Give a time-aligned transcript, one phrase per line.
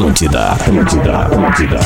[0.00, 1.80] Atlântida, Atlântida, Atlântida.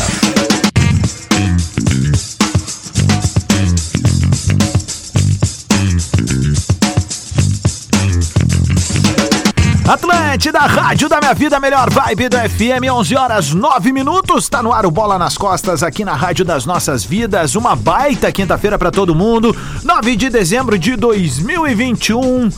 [9.89, 14.49] Atlântida, rádio da minha vida, melhor vibe do FM, 11 horas 9 minutos.
[14.49, 17.57] Tá no ar o Bola nas Costas aqui na Rádio das Nossas Vidas.
[17.57, 19.57] Uma baita quinta-feira para todo mundo.
[19.83, 22.49] 9 de dezembro de 2021.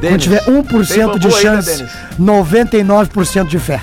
[0.00, 1.92] quando tiver 1% de chance, Denis?
[2.18, 3.80] 99% de fé.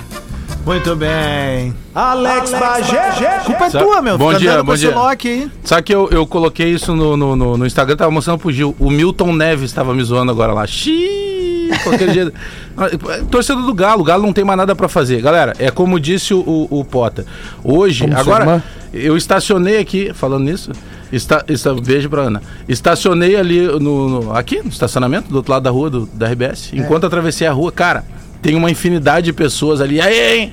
[0.64, 1.74] Muito bem.
[1.94, 3.40] Alex Bagé.
[3.44, 4.18] Culpa é tua, meu.
[4.18, 4.94] Bom Fica dia, bom com esse dia.
[4.94, 5.50] Loki aí.
[5.64, 8.76] Sabe que eu, eu coloquei isso no, no, no, no Instagram, tava mostrando pro Gil.
[8.78, 10.66] O Milton Neves tava me zoando agora lá.
[10.66, 12.32] Xiii, qualquer dia.
[13.30, 15.22] Torcedor do Galo, o Galo não tem mais nada pra fazer.
[15.22, 17.24] Galera, é como disse o, o, o Potter.
[17.64, 20.70] Hoje, Como agora, eu estacionei aqui, falando nisso.
[21.10, 22.42] Está, está, beijo pra Ana.
[22.68, 26.74] Estacionei ali no, no- aqui no estacionamento, do outro lado da rua do, da RBS.
[26.74, 28.04] Enquanto atravessei a rua, cara,
[28.42, 30.00] tem uma infinidade de pessoas ali.
[30.00, 30.52] Aí, hein?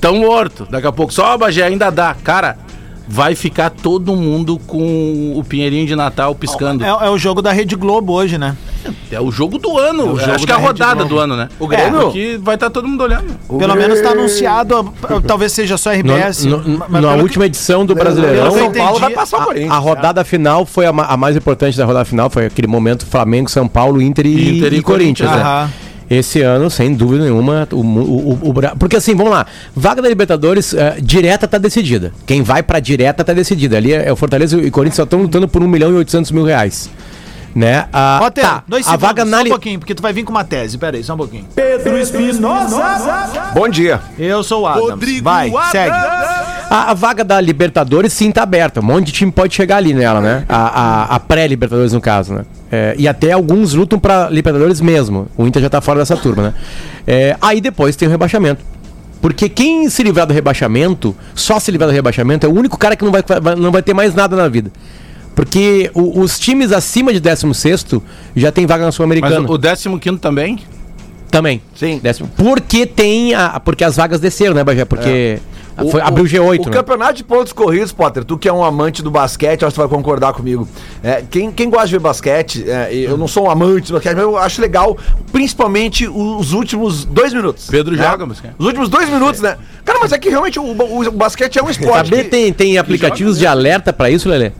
[0.00, 0.66] Tão morto.
[0.70, 2.14] Daqui a pouco, só a Bagé ainda dá.
[2.24, 2.56] Cara,
[3.06, 6.84] vai ficar todo mundo com o Pinheirinho de Natal piscando.
[6.84, 8.56] É, é o jogo da Rede Globo hoje, né?
[9.10, 10.02] É o jogo do ano.
[10.02, 11.48] É o jogo Acho que é a rodada do ano, né?
[11.58, 12.00] O Grêmio?
[12.02, 13.26] Porque vai estar todo mundo olhando.
[13.58, 14.94] Pelo menos tá anunciado,
[15.26, 16.46] talvez seja só RBS.
[16.46, 19.44] No- no- mas na última edição do Brasileirão, que São Paulo vai passar o a,
[19.44, 19.72] Corinthians.
[19.72, 23.50] a rodada final foi a, a mais importante da rodada final, foi aquele momento Flamengo,
[23.50, 25.68] São Paulo, Inter e, Inter e e Corinthians, né?
[26.10, 27.80] Esse ano, sem dúvida nenhuma, o, o,
[28.42, 32.12] o, o Bra- porque assim, vamos lá, vaga da Libertadores eh, direta tá decidida.
[32.26, 33.76] Quem vai pra direta tá decidida.
[33.76, 35.94] Ali é, é o Fortaleza e o Corinthians só estão lutando por 1 milhão e
[35.94, 36.90] 800 mil reais.
[37.54, 37.86] Né?
[37.92, 40.24] Ah, Potter, tá, dois a segundos, vaga na só um pouquinho, porque tu vai vir
[40.24, 40.78] com uma tese.
[40.78, 41.46] Pera aí, só um pouquinho.
[41.54, 43.50] Pedro Espinosa.
[43.54, 44.00] Bom dia.
[44.18, 44.90] Eu sou o Adams.
[44.90, 45.70] Rodrigo vai, Adams.
[45.70, 45.96] segue.
[46.70, 48.78] A, a vaga da Libertadores sim tá aberta.
[48.80, 50.44] Um monte de time pode chegar ali nela, né?
[50.48, 52.44] A, a- a pré-Libertadores, no caso, né?
[52.70, 55.26] É, e até alguns lutam pra Libertadores mesmo.
[55.36, 56.54] O Inter já tá fora dessa turma, né?
[57.06, 58.64] É, aí depois tem o rebaixamento.
[59.20, 62.94] Porque quem se livrar do rebaixamento, só se livrar do rebaixamento, é o único cara
[62.96, 63.22] que não vai,
[63.58, 64.70] não vai ter mais nada na vida.
[65.34, 67.86] Porque o- os times acima de 16
[68.36, 69.34] já tem vaga na Sul-Americana.
[69.50, 70.58] o, o 15 também?
[71.30, 71.62] Também.
[71.74, 72.00] Sim.
[72.02, 72.28] Décimo.
[72.36, 73.60] Porque tem a.
[73.60, 74.84] Porque as vagas desceram, né, Bagé?
[74.84, 76.60] Porque foi- O- abriu o G8.
[76.60, 76.72] O né?
[76.72, 79.88] campeonato de pontos corridos, Potter, tu que é um amante do basquete, acho que tu
[79.88, 80.68] vai concordar comigo.
[81.02, 84.14] É, quem, quem gosta de ver basquete, é, eu não sou um amante do basquete,
[84.14, 84.96] mas eu acho legal,
[85.32, 87.66] principalmente os últimos dois minutos.
[87.70, 88.02] Pedro né?
[88.02, 88.52] joga basquete.
[88.58, 89.56] Os últimos dois minutos, né?
[89.84, 92.10] Cara, mas é que realmente o, o- o basquete é um esporte.
[92.10, 94.52] Saber que- tem, tem aplicativos de alerta pra isso, Lelê?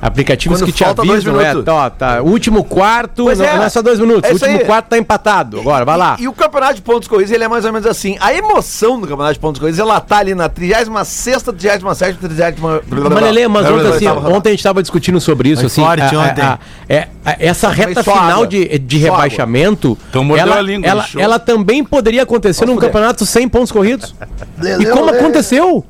[0.00, 3.56] Aplicativos Quando que te avisam, é, tá, ó, tá, último quarto, Pois não é.
[3.56, 4.64] não é só dois minutos, É último aí.
[4.64, 6.16] quarto tá empatado, agora, vai lá.
[6.18, 8.16] E, e o campeonato de pontos corridos, ele é mais ou menos assim.
[8.20, 13.22] A emoção do campeonato de pontos corridos, ela tá ali na 36ª, 37ª, 30 Mas,
[13.22, 16.18] Lelê, mas ontem, assim, ontem a gente tava discutindo sobre isso, Foi assim, forte a-
[16.20, 16.42] a- ontem.
[16.42, 16.58] a-
[16.88, 18.46] é- a- essa reta final água.
[18.46, 23.48] de, de rebaixamento, Então ela, a língua, ela, ela também poderia acontecer num campeonato sem
[23.48, 24.14] pontos corridos.
[24.80, 25.18] e como Lelê.
[25.18, 25.84] aconteceu?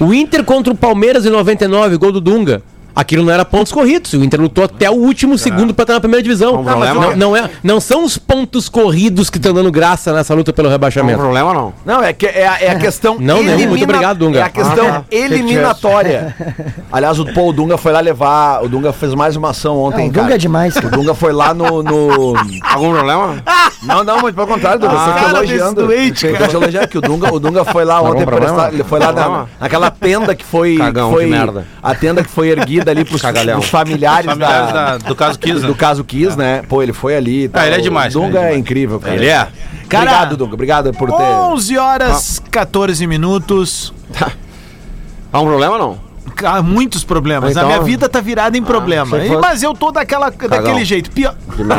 [0.00, 2.62] O Inter contra o Palmeiras em 99, gol do Dunga.
[2.96, 4.12] Aquilo não era pontos corridos.
[4.12, 6.62] O Inter lutou até o último segundo pra estar na primeira divisão.
[6.62, 10.32] Não, mas Não, não é, não são os pontos corridos que estão dando graça nessa
[10.34, 11.18] luta pelo Não tem rebaixamento.
[11.18, 11.72] problema, não.
[11.84, 13.16] Não, é, que, é, a- é a questão.
[13.18, 14.38] Não, não, muito obrigado, Dunga.
[14.38, 15.04] É a questão Ah, tá.
[15.10, 16.34] eliminatória.
[16.92, 18.62] Aliás, o, pô, o Dunga foi lá levar.
[18.62, 20.02] O Dunga fez mais uma ação ontem.
[20.02, 20.34] Não, o Dunga cara.
[20.34, 20.86] é demais, cara.
[20.88, 21.82] O Dunga foi lá no.
[21.82, 22.34] no-
[22.72, 23.36] Algum problema?
[23.82, 24.94] Não, não, mas pelo contrário, Dunga.
[24.94, 25.86] Ah, você cara tá elogiando.
[25.86, 28.84] doente, Tô te elogiando que o Dunga, o Dunga foi lá Algum ontem prestar- Ele
[28.84, 30.76] foi lá na, naquela tenda que foi.
[30.76, 31.66] Cagão, foi que merda.
[31.82, 33.58] A tenda que foi erguida ali pros, Cagalhão.
[33.58, 35.66] pros familiares, Familiares da, da- do caso Kiss, né?
[35.66, 36.62] do caso Kiss, né?
[36.68, 37.44] Pô, ele foi ali.
[37.44, 37.62] e tal.
[37.62, 38.60] Ah, ele é demais, O Dunga cara, ele é é, demais.
[38.60, 39.14] incrível, cara.
[39.16, 39.48] Ele é.
[39.88, 40.54] Cara, obrigado, Dunga.
[40.54, 41.22] Obrigado por ter.
[41.22, 43.92] 11 horas 14 minutos.
[45.32, 45.98] Algum problema, não?
[46.34, 47.50] Cara, muitos problemas.
[47.52, 49.18] Então- a minha vida tá virada em problema.
[49.18, 51.10] E- fosse- Mas eu tô daquela, daquele jeito.
[51.10, 51.34] Pior.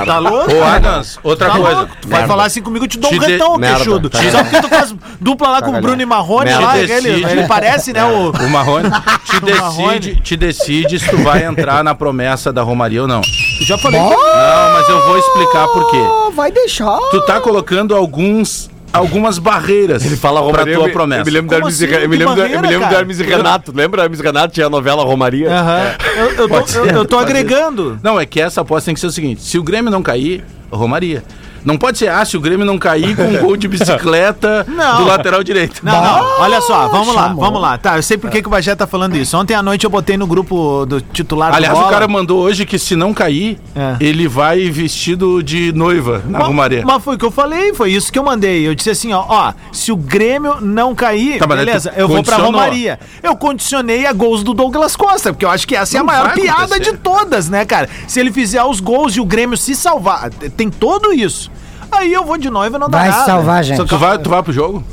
[0.06, 0.54] Tá louco?
[0.54, 1.76] Ô, Adams, outra Tá coisa.
[1.80, 1.96] louco?
[2.02, 3.76] Tu vai falar assim comigo, eu te dou Te um de- retão, Merda.
[3.78, 4.10] queixudo.
[4.10, 5.82] Tá Só porque tu faz dupla lá com o.
[5.82, 6.62] Bruno e Marrone Merda.
[6.66, 8.32] lá, ele, ele parece, né, o...
[8.32, 8.90] O Marrone
[9.26, 13.22] te decide, te decide se tu vai entrar na promessa da Romaria ou não.
[13.62, 14.10] Já falei que...
[14.10, 15.98] Não, mas eu vou explicar por quê.
[15.98, 16.98] Oh, vai deixar.
[17.12, 20.74] Tu tá colocando alguns algumas barreiras Ele fala pra Romaria.
[20.76, 21.22] tua eu me- promessa.
[21.22, 21.94] Eu me lembro da Como Hermes e assim?
[21.94, 23.00] Re- eu me Que lembro da- eu me barreira, lembro da cara?
[23.02, 23.72] Hermes e Renato.
[23.76, 24.54] Lembra Hermes e Renato?
[24.54, 25.50] Tinha a novela Romaria.
[25.52, 25.82] Aham.
[26.18, 28.00] Eu, eu tô, eu, eu tô agregando.
[28.04, 30.44] Não, é que essa aposta tem que ser o seguinte: se o Grêmio não cair,
[30.72, 31.24] Romaria.
[31.66, 34.98] Não pode ser, ah, se o Grêmio não cair com um gol de bicicleta Não.
[34.98, 35.82] do lateral direito.
[35.84, 37.78] Não, não, olha só, vamos lá, vamos lá.
[37.78, 39.36] Tá, eu sei por que que o Bagé tá falando isso.
[39.38, 41.92] Ontem à noite eu botei no grupo do titular Aliás, do o Bola.
[41.94, 43.96] cara mandou hoje que se não cair, É.
[44.00, 46.84] ele vai vestido de noiva na Mas- Romaria.
[46.86, 48.68] Mas foi o que eu falei, foi isso que eu mandei.
[48.68, 52.38] Eu disse assim, ó, ó, se o Grêmio não cair, Tá, beleza, eu vou pra.
[52.38, 53.00] Romaria.
[53.24, 56.08] Eu condicionei a gols do Douglas Costa, porque eu acho que essa é a Não
[56.08, 56.92] maior piada acontecer.
[56.92, 57.90] de todas, né, cara?
[58.08, 61.50] Se ele fizer os gols e o Grêmio se salvar, tem todo isso.
[61.92, 63.26] Aí eu vou de noiva e não dá Vai nada.
[63.26, 63.86] salvar, gente.
[63.86, 64.84] Tu vai, tu vai pro jogo?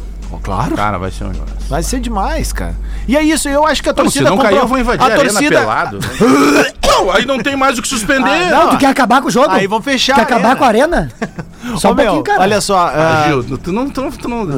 [0.43, 0.75] Claro.
[0.75, 1.47] Cara, vai ser um jogo.
[1.69, 2.75] Vai ser demais, cara.
[3.07, 5.03] E é isso, eu acho que a Pô, se torcida não cair, eu vou invadir
[5.03, 5.99] a, arena torcida pelado.
[6.87, 8.29] não, aí não tem mais o que suspender.
[8.29, 9.51] Ah, Não, tu quer acabar com o jogo?
[9.51, 10.57] Aí vão fechar Quer a acabar arena.
[10.57, 11.13] com a arena?
[11.77, 12.41] Só Ô, um meu, cara.
[12.43, 14.49] olha só, Ah, ah, Gil, tu não, tu, não- tu não,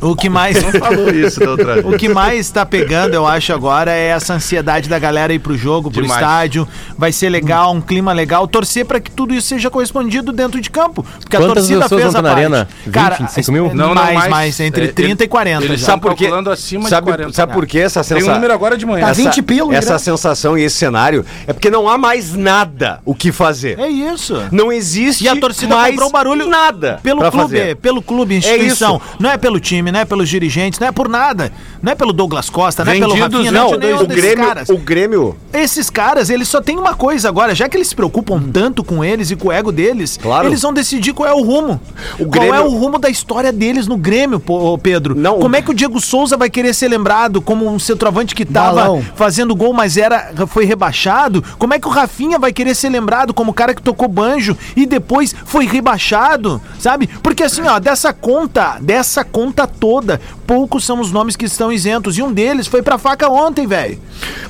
[0.00, 1.86] o que mais não falou isso da outra vez.
[1.86, 5.56] O que mais tá pegando, eu acho, agora é essa ansiedade da galera ir pro
[5.56, 6.20] jogo, pro Demais.
[6.20, 6.68] estádio.
[6.96, 8.46] Vai ser legal, um clima legal.
[8.46, 11.04] Torcer pra que tudo isso seja correspondido dentro de campo.
[11.20, 12.40] Porque Quantas a torcida pessoas fez vão a tá na parte.
[12.44, 12.68] arena?
[12.84, 13.64] 20, Cara, 25 mil?
[13.68, 14.30] Não, Não, não, mais, mais.
[14.30, 15.64] mais, entre É, 30 e 40.
[15.64, 15.80] eles.
[15.80, 16.24] Sabe por quê?
[16.24, 18.34] calculando acima de sabe, 40 Sabe por que essa Tem um sensação?
[18.34, 19.04] número agora de manhã.
[19.06, 20.04] Tá essa, 20 pila o essa ingresso.
[20.04, 23.78] sensação e esse cenário é porque não há mais nada o que fazer.
[23.78, 24.40] É isso.
[24.52, 27.76] Não existe E a torcida mais comprou barulho nada pelo clube, fazer.
[27.76, 28.96] pelo clube, instituição.
[28.96, 29.16] isso.
[29.20, 31.52] não é pelo time, não é pelos dirigentes, não é por nada.
[31.82, 34.46] Não é pelo Douglas Costa, não é pelo Vendidos, Rafinha, Não, não é o Grêmio,
[34.46, 34.68] caras.
[34.68, 38.40] o Grêmio Esses caras, eles só tem uma coisa agora, já que eles se preocupam
[38.52, 40.48] tanto com eles e com o ego deles, Claro.
[40.48, 41.80] eles vão decidir qual é o rumo.
[42.14, 44.42] O qual Grêmio- é o rumo da história deles no Grêmio,
[44.82, 45.14] Pedro?
[45.14, 48.34] Não, como o- é que o Diego Souza vai querer ser lembrado como um centroavante
[48.34, 49.04] que tava Balão.
[49.14, 51.42] fazendo gol, mas era foi rebaixado?
[51.58, 54.56] Como é que o Rafinha vai querer ser lembrado como o cara que tocou banjo
[54.76, 56.33] e depois foi rebaixado,
[56.78, 57.06] sabe?
[57.22, 62.16] Porque assim, ó, dessa conta, dessa conta toda, poucos são os nomes que estão isentos
[62.18, 63.98] e um deles foi pra faca ontem, velho.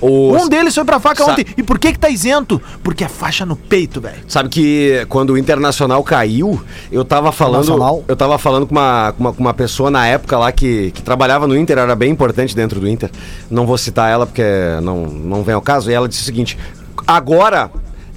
[0.00, 1.46] o- Um deles foi pra faca Sa- ontem.
[1.56, 2.60] E por que que tá isento?
[2.82, 4.18] Porque é faixa no peito, velho.
[4.28, 6.60] Sabe que quando o Internacional caiu,
[6.92, 7.64] eu tava falando.
[8.08, 11.02] Eu tava falando com uma, com uma, com uma pessoa na época lá que, que
[11.02, 13.10] trabalhava no Inter, era bem importante dentro do Inter.
[13.50, 14.42] Não vou citar ela porque
[14.82, 15.90] não, não vem ao caso.
[15.90, 16.58] E ela disse o seguinte:
[17.06, 17.70] agora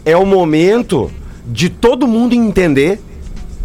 [0.05, 1.11] é o momento
[1.45, 3.01] de todo mundo entender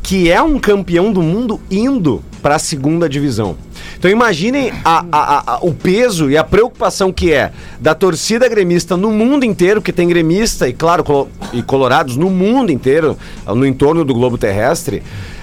[0.02, 3.56] que é um campeão do mundo indo para a segunda divisão.
[3.96, 8.96] Então imaginem a- a- a- o peso e a preocupação que é da torcida gremista
[8.96, 13.16] no mundo inteiro, que tem gremista e claro colo- e colorados no mundo inteiro,
[13.46, 15.02] no entorno do globo terrestre,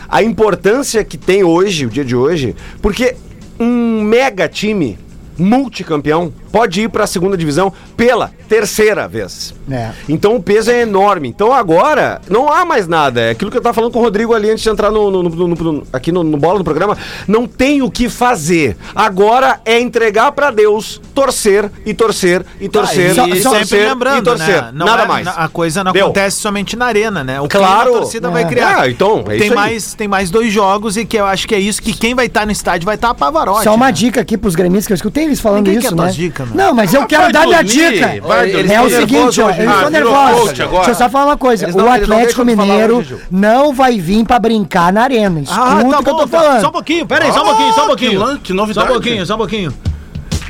[0.10, 3.16] a importância que tem hoje, o dia de hoje, porque
[3.60, 4.98] um mega time
[5.38, 9.54] multicampeão pode ir para a segunda divisão pela terceira vez.
[9.70, 9.90] É.
[10.08, 11.28] Então o peso é enorme.
[11.30, 13.22] Então agora não há mais nada.
[13.22, 15.24] É aquilo que eu tava falando com o Rodrigo ali antes de entrar no, no-
[15.24, 16.98] no- no- aqui no, no bola do programa.
[17.28, 18.76] Não tem o que fazer.
[18.96, 23.90] Agora é entregar pra Deus, torcer e torcer e torcer Ah, e e sempre torcer
[23.90, 24.62] lembrando, e torcer.
[24.64, 24.72] né?
[24.74, 25.28] Não Nada é- mais.
[25.28, 26.06] A coisa não Deu.
[26.06, 27.40] acontece somente na arena, né?
[27.40, 27.82] O Claro.
[27.84, 28.46] clima a torcida vai É.
[28.46, 28.80] criar.
[28.82, 29.56] Ah, então, é tem isso aí.
[29.56, 32.26] mais tem mais dois jogos e que eu acho que é isso que quem vai
[32.26, 33.64] estar no estádio vai estar a Pavarotti.
[33.64, 33.92] Só uma né?
[33.92, 36.04] dica aqui pros gremistas, que eu escutei eles falando Ninguém isso, quer né?
[36.04, 36.16] tuas
[36.46, 36.66] dicas, meu.
[36.66, 38.28] não, mas eu quero vai dar minha dormir, dica.
[38.28, 38.72] vai dormir.
[38.74, 39.70] é o seguinte, ó, eles hoje.
[39.74, 40.52] estão Ah, nervosos.
[40.54, 41.68] Deixa eu só falar uma coisa.
[41.68, 45.40] O não- não Atlético falar Mineiro não vai vir pra brincar na arena.
[45.42, 46.40] Escuta Ah, tá o que eu tô tá.
[46.40, 46.62] falando.
[46.62, 48.40] Só um pouquinho, pera aí, só um pouquinho, só um Ah, pouquinho.
[48.40, 48.88] que novidade.
[48.88, 49.74] Só um pouquinho, só um pouquinho.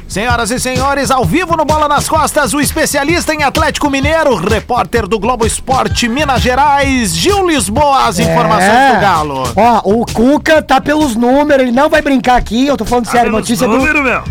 [0.10, 5.06] Senhoras e senhores, ao vivo no Bola nas Costas, o especialista em Atlético Mineiro, repórter
[5.08, 8.96] do Globo Esporte Minas Gerais, Gil Lisboa, as informações É.
[8.96, 9.44] do Galo.
[9.56, 13.32] Ó, o Cuca tá pelos números, ele não vai brincar aqui, eu tô falando sério,
[13.32, 13.78] notícia do.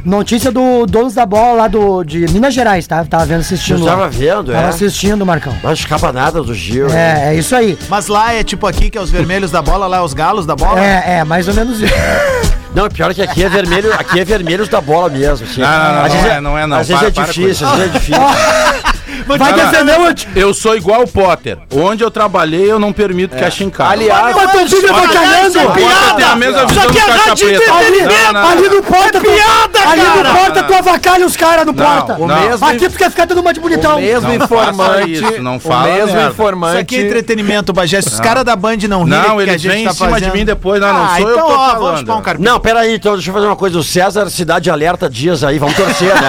[0.04, 3.04] Notícia do Donos da Bola lá do, de Minas Gerais, tá?
[3.04, 3.78] Tava vendo assistindo.
[3.78, 3.90] Eu lá.
[3.92, 4.70] tava vendo, Tava é.
[4.70, 5.54] assistindo, Marcão.
[5.62, 6.88] Não escapa nada do Gil.
[6.88, 7.28] né?
[7.28, 7.78] É, é isso aí.
[7.88, 10.44] Mas lá é tipo aqui, que é os vermelhos da bola, lá é os galos
[10.44, 10.80] da bola.
[10.84, 11.94] É, é, mais ou menos isso.
[12.74, 15.46] Não, pior que aqui é vermelho, aqui é vermelhos da bola mesmo.
[15.46, 15.60] Assim.
[15.60, 16.76] Não, não, não, não é, não é, não.
[16.78, 18.22] Às vezes Para, é para com difícil, às vezes é difícil.
[19.26, 20.32] Vai Cara, defender o time.
[20.40, 21.58] Eu sou igual o Potter.
[21.74, 23.90] Onde eu trabalhei, eu não permito que achem cara.
[23.90, 25.52] Aliás, Mas teu filho vai calhando!
[25.52, 27.72] Você tem a mesma visão do caixa preta.
[27.74, 32.14] Ali, no porta, piada, ali no porta, tu avacalha os caras no porta.
[32.14, 33.96] o mesmo- Aqui tu quer ficar dando uma de bonitão.
[33.96, 35.12] o mesmo informante.
[35.12, 36.30] isso, não o fala mesmo merda.
[36.30, 36.72] informante.
[36.72, 37.98] Isso aqui é entretenimento, Bagé.
[37.98, 40.20] Os caras da Band não rirem Não, que a eles gente vêm tá em cima
[40.20, 40.80] de mim depois.
[40.80, 42.38] Não, não Ah, sou eu então, que tô ó, vamos falando.
[42.38, 42.42] um.
[42.42, 43.78] Não, peraí, então deixa eu fazer uma coisa.
[43.78, 46.28] O César Cidade Alerta Dias aí, vamos torcer, né?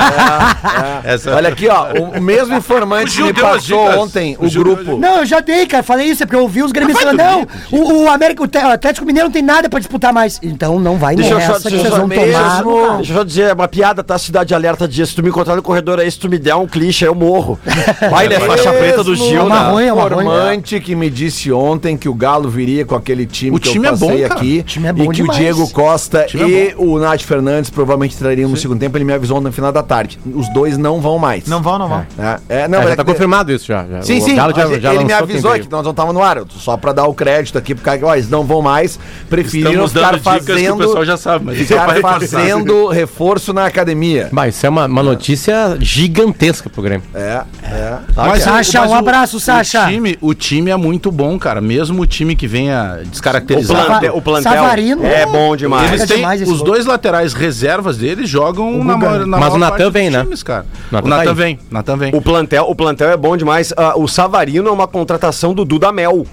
[1.03, 1.87] Essa- Olha aqui, ó.
[1.99, 2.68] O, o mesmo informante
[3.05, 4.97] que Gil me passou ontem, O o grupo.
[4.97, 5.83] Não, eu já dei, cara.
[5.83, 9.05] Falei isso, é porque eu ouvi os gremistas não, o, o, América, o o Atlético
[9.05, 10.39] Mineiro não tem nada pra disputar mais.
[10.43, 12.63] Então não vai Deixa eu nessa só- que deixa eu vocês só vão mesmo- tomar.
[12.63, 12.97] no.
[12.97, 14.17] Deixa eu só dizer, uma piada, tá?
[14.17, 15.09] Cidade Alerta Dias.
[15.09, 17.59] Se tu me encontrar no corredor aí, se tu me der um clichê, eu morro.
[18.11, 19.71] Vai, ele é faixa preta do Gil, É uma né?
[19.71, 23.59] ruim, é informante que me disse ontem que o Galo viria com aquele time O
[23.59, 25.37] que time eu é bom, passei aqui O time é bom e que demais.
[25.37, 28.97] o Diego Costa time é e o Nath Fernandes provavelmente trariam no segundo tempo.
[28.97, 30.19] Ele me avisou no final da tarde.
[30.33, 31.45] Os dois não vão mais.
[31.47, 32.05] Não vão, não vão.
[32.49, 33.85] É, é, não, É, é já tá que- confirmado isso já.
[33.85, 34.01] já.
[34.01, 34.35] Sim, O sim.
[34.35, 36.39] Galo já- mas já ele me avisou que nós não estávamos no ar.
[36.49, 38.99] Só pra dar o crédito aqui, porque ó, eles não vão mais.
[39.29, 40.77] Preferiram Estamos ficar dando dicas que o fazendo.
[40.77, 44.29] pessoal já sabe, mas é Ficar fazendo reforço na academia.
[44.31, 47.03] Bah, isso é uma, uma notícia gigantesca pro Grêmio.
[47.13, 47.97] É, é.
[48.15, 49.85] Mas, Sacha, mas um o- abraço, Sacha.
[49.85, 51.61] O time, o time é muito bom, cara.
[51.61, 53.85] Mesmo o time que venha O descaracterizado.
[53.85, 55.05] plantel, o plantel Savarino.
[55.05, 55.91] é bom demais.
[55.91, 56.65] Eles têm, os gol.
[56.65, 60.25] dois laterais reservas deles jogam na, na Mas maior o Natan vem, né?
[60.43, 60.65] cara.
[60.91, 61.35] O tá Natan aí.
[61.35, 62.15] vem, Natan vem.
[62.15, 63.73] O plantel, o plantel é bom demais.
[63.75, 66.25] Ah, o Savarino é uma contratação do Dudamel.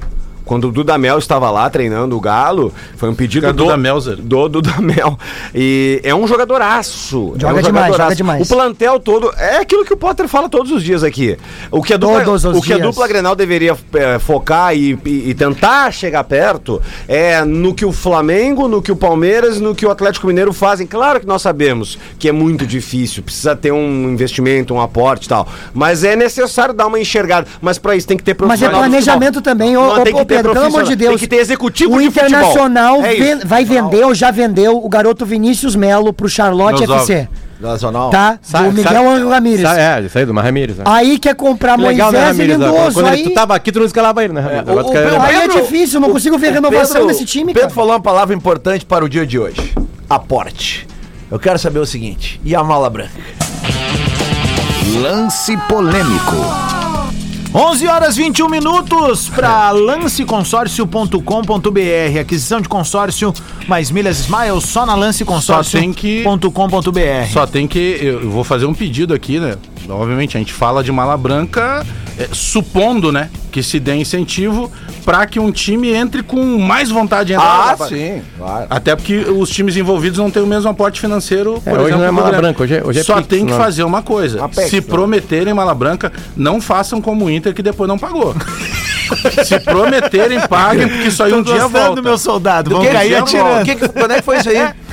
[0.47, 4.17] Quando o Dudamel estava lá treinando o Galo, foi um pedido é do Dudamelzer.
[4.17, 5.19] Do Dudamel.
[5.55, 7.35] E é um jogadoraço.
[7.37, 7.97] Joga é um demais, jogadoraço.
[8.03, 8.51] joga demais.
[8.51, 11.37] O plantel todo é aquilo que o Potter fala todos os dias aqui.
[11.71, 12.87] O que a dupla, Todos os o que a dias.
[12.89, 17.93] dupla Grenal deveria é, focar e, e- e tentar chegar perto é no que o
[17.93, 20.87] Flamengo, no que o Palmeiras, no que o Atlético Mineiro fazem.
[20.87, 25.29] Claro que nós sabemos que é muito difícil, precisa ter um investimento, um aporte e
[25.29, 25.49] tal.
[25.75, 27.47] Mas é necessário dar uma enxergada.
[27.61, 30.25] Mas para isso tem que ter Mas é profissional planejamento também, Não, ô, tem que
[30.25, 30.97] ter Pedro, pelo amor de.
[30.97, 31.11] Deus.
[31.11, 32.29] Tem que ter executivo O de futebol.
[32.29, 33.47] Internacional É ven- isso.
[33.47, 37.29] vai vender ou já vendeu o garoto Vinícius Melo pro Charlotte Nos FC.
[37.59, 38.11] Nacional.
[38.11, 38.39] Tá?
[38.43, 39.63] Sabe- do Miguel Angel Ramírez.
[39.63, 40.77] Sabe- é, isso aí do Ramírez.
[40.77, 40.85] Né?
[40.87, 42.59] Aí quer comprar Legal, né, Moisés e Ramírez?
[42.75, 42.95] Lindoso.
[42.95, 44.41] Quando Aí, tu tava aqui, tu não escalava ele, né?
[44.43, 44.69] Ramírez?
[44.87, 47.75] O Pedro- aí é difícil, não consigo ver renovação Pedro- nesse time, Pedro cara.
[47.75, 49.73] falou uma palavra importante para o dia de hoje.
[50.09, 50.87] Aporte.
[51.31, 52.39] Eu quero saber o seguinte.
[52.45, 53.11] E a mala branca?
[55.01, 56.37] Lance polêmico.
[57.59, 62.19] 11 horas 21 minutos para lanceconsórcio.com.br.
[62.21, 63.33] Aquisição de consórcio
[63.67, 67.33] mais milhas Smiles só na lanceconsórcio.com.br.
[67.33, 67.97] Só tem que.
[67.99, 69.57] Eu eu vou fazer um pedido aqui, né?
[69.89, 71.83] Obviamente, a gente fala de mala branca,
[72.19, 73.31] é, supondo, né?
[73.57, 74.71] Que se dê incentivo
[75.03, 77.75] para que um time entre com mais vontade de entrar.
[77.81, 78.21] Ah, sim.
[78.37, 78.67] Claro.
[78.69, 82.05] Até porque os times envolvidos não têm o mesmo aporte financeiro, por É, hoje não
[82.05, 82.43] é mala Grêmio.
[82.43, 83.59] branca, hoje é- hoje é Só Pix, tem que não.
[83.59, 84.45] fazer uma coisa.
[84.45, 84.83] Apex, se né?
[84.87, 88.35] prometerem mala branca, não façam como o Inter que depois não pagou.
[89.43, 92.03] se prometerem, paguem, porque isso aí um dia volta.
[92.03, 92.69] meu soldado.
[92.69, 93.65] Do que cair atirando.
[93.65, 94.69] que- quando é que foi isso aí?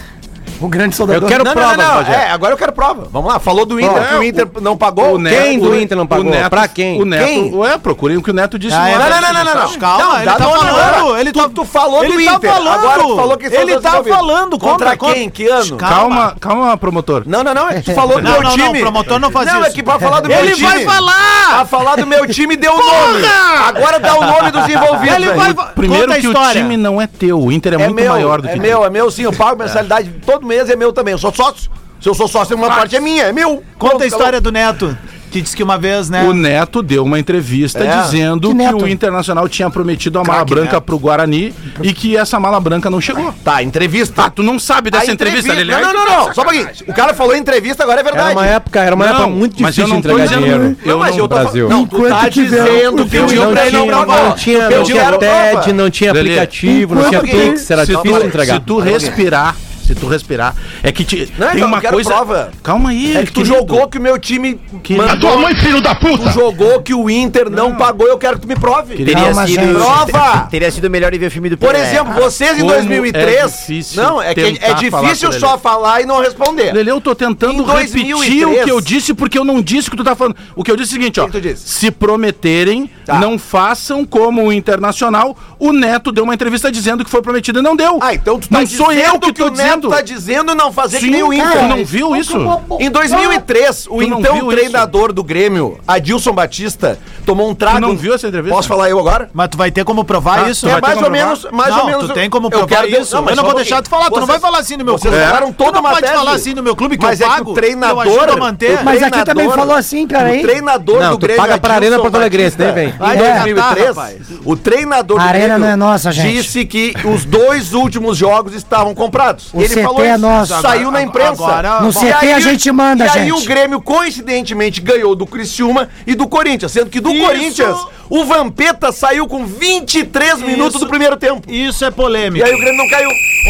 [0.63, 1.23] O grande soldador.
[1.23, 2.09] Eu quero não, prova, não, não, não.
[2.13, 3.07] É, agora eu quero prova.
[3.11, 3.39] Vamos lá.
[3.39, 5.15] Falou do Inter, É, que o Inter não pagou.
[5.15, 6.25] O Neto- Quem do o- Inter não pagou?
[6.25, 7.01] o Neto, Pra quem?
[7.01, 7.53] O Neto, Quem?
[7.55, 8.75] Ué, procurem o que o Neto disse.
[8.75, 8.97] Ah, é?
[8.97, 9.77] Não, não, não, não, não, não.
[9.79, 10.69] Calma, Não, ele tá falando.
[10.69, 11.21] agora.
[11.21, 12.73] Ele Tu- tá, tu falou ele do tá Inter, falando.
[12.79, 14.57] agora tu falou que Ele tá falando.
[14.59, 15.29] Contra contra- quem?
[15.29, 15.75] Que ano?
[15.77, 17.23] Calma, calma, promotor.
[17.25, 17.69] Não, não, não.
[17.69, 18.79] é que Tu falou do Não, meu não, não, time.
[18.79, 19.69] o promotor não faz Não, isso.
[19.69, 20.67] é que pra falar do meu Ele time.
[20.67, 21.47] vai falar!
[21.49, 23.25] Pra falar do meu time, deu o nome.
[23.67, 25.15] Agora dá o nome dos envolvidos.
[25.15, 27.87] Ele vai- Primeiro Conta a que o time não é teu, o Inter é, É
[27.89, 28.61] muito maior do que é tu.
[28.61, 29.23] meu, é meu sim.
[29.23, 31.11] Eu pago mensalidade todo mês, é meu também.
[31.13, 31.69] Eu sou sócio.
[31.99, 33.63] Se eu sou sócio, uma parte é minha, é meu.
[33.79, 34.97] Conta Pronto, a história do Neto,
[35.31, 36.21] que disse que uma vez, né?
[36.25, 38.01] O Neto deu uma entrevista É.
[38.01, 40.83] dizendo Que que, o Internacional tinha prometido a mala Craque branca Neto.
[40.83, 43.33] pro Guarani e que essa mala branca não chegou.
[43.41, 44.25] Tá, entrevista.
[44.25, 45.81] Ah, tu não sabe dessa A entrevista, entrevista- Lelé?
[45.81, 46.33] Não, não, não.
[46.33, 46.67] Só um pouquinho.
[46.89, 48.31] O cara falou em entrevista, agora é verdade.
[48.31, 50.43] Era uma época, era uma Não, época muito mas eu difícil não tô entregar dizendo-
[50.59, 50.77] dinheiro.
[50.83, 51.69] eu mas não- eu tô Brasil.
[51.69, 55.17] Não, tu tá dizendo que pediu Não pra ele não não tinha, não tinha pra.
[55.19, 58.55] TED, não tinha aplicativo, não tinha Pix, era difícil entregar.
[58.55, 60.55] se tu respirar, Se tu respirar.
[60.81, 62.09] É que te, Não, tem então, uma eu quero coisa.
[62.09, 62.51] prova.
[62.63, 63.55] Calma aí, É que tu querido.
[63.55, 65.05] jogou que o meu time Querido.
[65.05, 65.29] mandou.
[65.29, 66.31] A tua mãe, filho da Tu puta!
[66.31, 68.95] jogou que o Inter não, pagou, eu quero que tu me prove.
[68.95, 69.11] Querido.
[69.11, 69.73] Teria Calma, sido, gente.
[69.73, 70.47] Prova!
[70.49, 73.35] Teria sido melhor em ver o filme do Por exemplo, vocês em Como 2003.
[73.35, 76.71] é difícil não, é que é difícil falar só falar e não responder.
[76.73, 78.61] Lele, eu tô tentando Em repetir 2003.
[78.61, 80.35] o que eu disse, porque eu não disse o que tu tá falando.
[80.55, 81.25] O que eu disse é o seguinte, ó.
[81.25, 81.67] que tu disse?
[81.67, 83.19] Se prometerem, Tá.
[83.19, 85.35] não façam como o Internacional.
[85.59, 87.99] O Neto deu uma entrevista dizendo que foi prometido e não deu.
[88.01, 89.95] Ah, então tu tá não sou eu dizendo que tô o Neto dizendo.
[89.95, 91.59] tá dizendo não fazer que Sim, nem o Inter.
[91.59, 92.37] tu não viu isso?
[92.79, 97.77] Em 2003, o não então treinador do Grêmio, Adilson Batista, tomou um trago.
[97.77, 98.55] Tu não viu essa entrevista?
[98.55, 99.29] Posso falar eu agora?
[99.33, 100.67] Mas tu vai ter como provar Ah, isso?
[100.67, 102.07] é mais ou menos, mais não, ou menos.
[102.07, 103.21] tu tem como eu provar quero isso.
[103.21, 104.05] mas eu não vou deixar tu falar.
[104.05, 105.27] Tu não Vocês- vai falar assim no meu Vocês clube.
[105.27, 106.13] falaram toda tu não uma pode tese.
[106.13, 107.51] falar assim no meu clube que Mas eu é que pago.
[107.51, 108.83] o treinador- Eu manter.
[108.83, 110.41] Mas aqui também falou assim, cara, O hein?
[110.41, 111.41] treinador Não, do Grêmio.
[111.41, 112.87] paga pra Arena Porto Alegrense, nem vem.
[112.89, 113.15] Em É.
[113.33, 114.17] 2003, rapaz.
[114.45, 119.49] o treinador A arena não é disse que os dois últimos jogos estavam comprados.
[119.53, 120.61] O CT é nosso.
[120.61, 121.43] Saiu na imprensa.
[121.43, 123.43] Agora- No CT a gente manda, e aí gente.
[123.43, 126.71] o Grêmio, coincidentemente, ganhou do Criciúma e do Corinthians.
[126.71, 127.77] Sendo que do Isso- Corinthians,
[128.15, 131.51] o Vampeta saiu com 23 minutos do primeiro tempo.
[131.51, 132.45] Isso é E polêmico.
[132.45, 133.09] aí o Grêmio não caiu.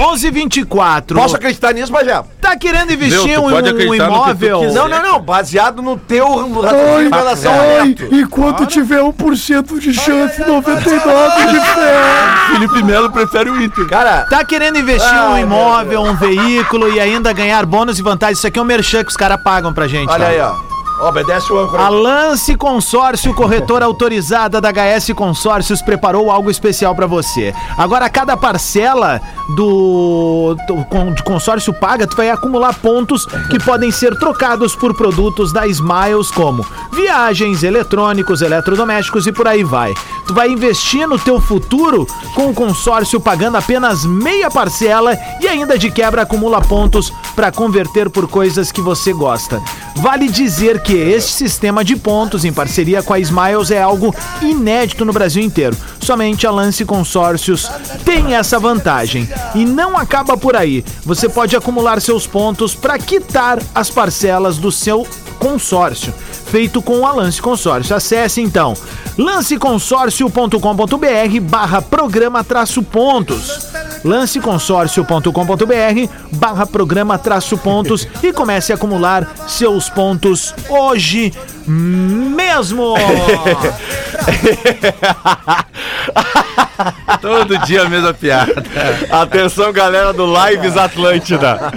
[0.10, 2.24] 11 24 Posso acreditar nisso, Bajé?
[2.40, 4.60] Tá querendo investir Meu, um, um imóvel?
[4.62, 4.74] quiser.
[4.74, 5.20] Não, não, não.
[5.20, 6.26] Baseado no teu
[7.02, 7.52] em relação
[7.86, 8.08] Neto.
[8.10, 11.94] enquanto tiver 1% de chance, 99 de fé.
[12.54, 13.86] Felipe Melo prefere o Inter.
[13.88, 18.02] Cara, Tá querendo investir Ai, um meu imóvel, um veículo e ainda ganhar bônus e
[18.02, 18.38] vantagens?
[18.38, 20.10] Isso aqui é um merchan que os caras pagam pra gente.
[20.10, 20.32] olha tá?
[20.32, 20.73] aí, ó.
[21.04, 21.84] Obedece o âncora.
[21.84, 27.54] A Lance Consórcio, corretora autorizada da HS Consórcios, preparou algo especial pra você.
[27.78, 29.20] Agora, cada parcela
[29.56, 35.68] do, do consórcio paga, tu vai acumular pontos que podem ser trocados por produtos da
[35.68, 39.94] Smiles, como viagens, eletrônicos, eletrodomésticos e por aí vai.
[40.26, 45.78] Tu vai investir no teu futuro com o consórcio pagando apenas meia parcela e ainda
[45.78, 49.62] de quebra acumula pontos para converter por coisas que você gosta.
[49.98, 55.06] Vale dizer que este sistema de pontos em parceria com a Smiles é algo inédito
[55.06, 55.76] no Brasil inteiro.
[56.00, 57.70] Somente a Lance Consórcios
[58.04, 59.28] tem essa vantagem.
[59.56, 60.84] E não acaba por aí.
[61.04, 65.08] Você pode acumular seus pontos para quitar as parcelas do seu
[65.40, 66.14] consórcio,
[66.46, 67.96] feito com a Lance Consórcio.
[67.96, 68.74] Acesse então
[69.18, 73.68] lanceconsórcio.com.br barra programa traço pontos
[74.04, 81.34] lanceconsórcio.com.br barra programa traço pontos e comece a acumular seus pontos hoje
[81.66, 82.96] mesmo.
[87.22, 88.54] Todo dia a mesma piada.
[89.10, 91.72] Atenção, galera do Lives Atlântida.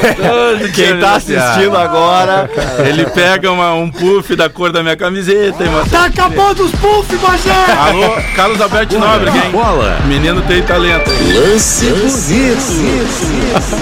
[0.00, 2.50] Todo dia Quem tá mesma assistindo agora.
[2.86, 5.84] Ele pega uma- um puff da cor da minha camiseta e uma...
[5.86, 7.72] Tá acabando os puff, Bagé!
[7.78, 9.50] Alô, Carlos Alberto Nóbrega, hein?
[9.52, 9.98] Bola.
[10.06, 11.10] Menino tem talento.
[11.34, 13.80] Lance bonito.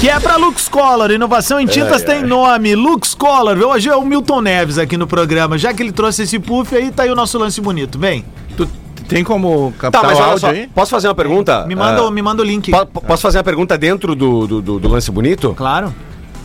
[0.00, 3.58] Que é pra Lux Color, inovação em tintas tem nome, Lux Color.
[3.58, 5.56] Hoje é o Milton Neves aqui no programa.
[5.56, 7.98] Já que ele trouxe esse puff aí, tá aí o nosso lance bonito.
[7.98, 8.24] Vem,
[8.56, 8.68] Tu
[9.08, 10.48] tem como Tá, captar mas o olha áudio só.
[10.48, 10.66] aí?
[10.68, 11.64] Posso fazer uma pergunta?
[11.66, 12.70] me manda, Ah, me manda o link.
[12.70, 15.54] po- po- Posso fazer uma pergunta dentro do, do, do- do lance bonito?
[15.56, 15.94] Claro.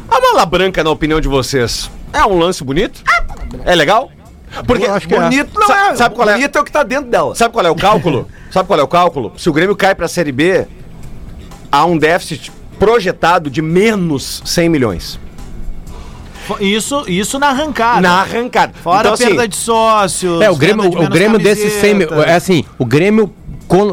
[0.09, 3.01] A mala branca, na opinião de vocês, é um lance bonito?
[3.65, 4.11] É legal?
[4.67, 5.95] Porque bonito não Sa- é.
[5.95, 6.33] Sabe qual é?
[6.33, 7.33] Bonito é o que tá dentro dela.
[7.35, 8.27] Sabe qual é o cálculo?
[8.51, 9.31] Sabe qual é o cálculo?
[9.37, 10.67] Se o Grêmio cai pra Série B,
[11.71, 15.19] há um déficit projetado de menos 100 milhões.
[16.59, 18.01] Isso, isso na arrancada.
[18.01, 18.73] Na arrancada.
[18.83, 20.41] Fora Então, a assim, perda de sócios.
[20.41, 22.07] É, o Grêmio, o Grêmio desses 100 mil.
[22.07, 22.31] camiseta.
[22.31, 23.33] É assim, o Grêmio,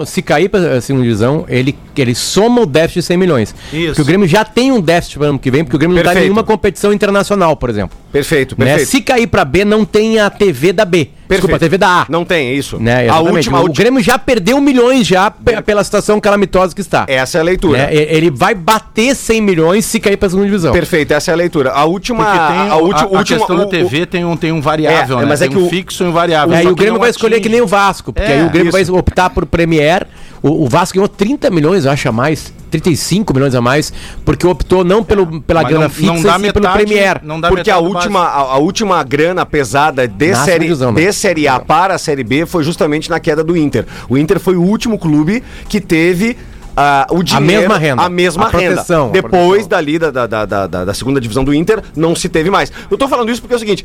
[0.07, 3.55] se cair pra segunda divisão, ele, ele soma o déficit de 100 milhões.
[3.73, 3.87] Isso.
[3.89, 5.95] Porque o Grêmio já tem um déficit para o ano que vem, porque o Grêmio
[5.95, 6.33] não está em Perfeito.
[6.33, 7.97] nenhuma competição internacional, por exemplo.
[8.13, 8.67] Perfeito, Né?
[8.67, 8.89] perfeito.
[8.89, 11.11] Se cair para B, não tem a TV da B.
[11.29, 12.07] Desculpa, a TV da A.
[12.09, 12.79] Não tem, é isso.
[12.81, 13.07] Né?
[13.07, 13.83] A última, a o última.
[13.85, 17.05] Grêmio já perdeu milhões já pe- pela situação calamitosa que está.
[17.07, 17.77] Essa é a leitura.
[17.79, 17.95] Né?
[17.95, 20.73] E- Ele vai bater 100 milhões se cair para a segunda divisão.
[20.73, 21.73] Perfeito, essa é a leitura.
[21.73, 22.25] A última.
[22.25, 25.19] A, o- última, a, a última- questão o- da TV tem um, tem um variável,
[25.19, 25.27] É, né?
[25.29, 26.55] mas é tem que um o- fixo e um variável.
[26.55, 27.49] E aí só o Grêmio vai escolher atinge.
[27.51, 28.91] que nem o Vasco, porque É, aí o Grêmio isso.
[28.93, 30.07] vai optar por Premier.
[30.43, 33.93] O, o Vasco ganhou 30 milhões, eu acho, a mais, 35 milhões a mais,
[34.25, 36.85] porque optou não pelo, pela Mas grana não- fixa, não dá e sim pelo metade-
[36.85, 37.21] Premier.
[37.25, 41.01] Não dá Porque a metade última, a, a última grana pesada de série, divisão, né?
[41.01, 43.87] de série A para a Série B foi justamente na queda do Inter.
[44.09, 46.37] O Inter foi o último clube que teve
[46.77, 48.03] ah, o dinheiro, mesma renda.
[48.03, 48.81] A mesma A renda.
[48.83, 49.69] a Depois proteção.
[49.69, 52.71] dali da, da, da, da, da- da segunda divisão do Inter, não se teve mais.
[52.89, 53.85] Eu tô falando isso porque é o seguinte.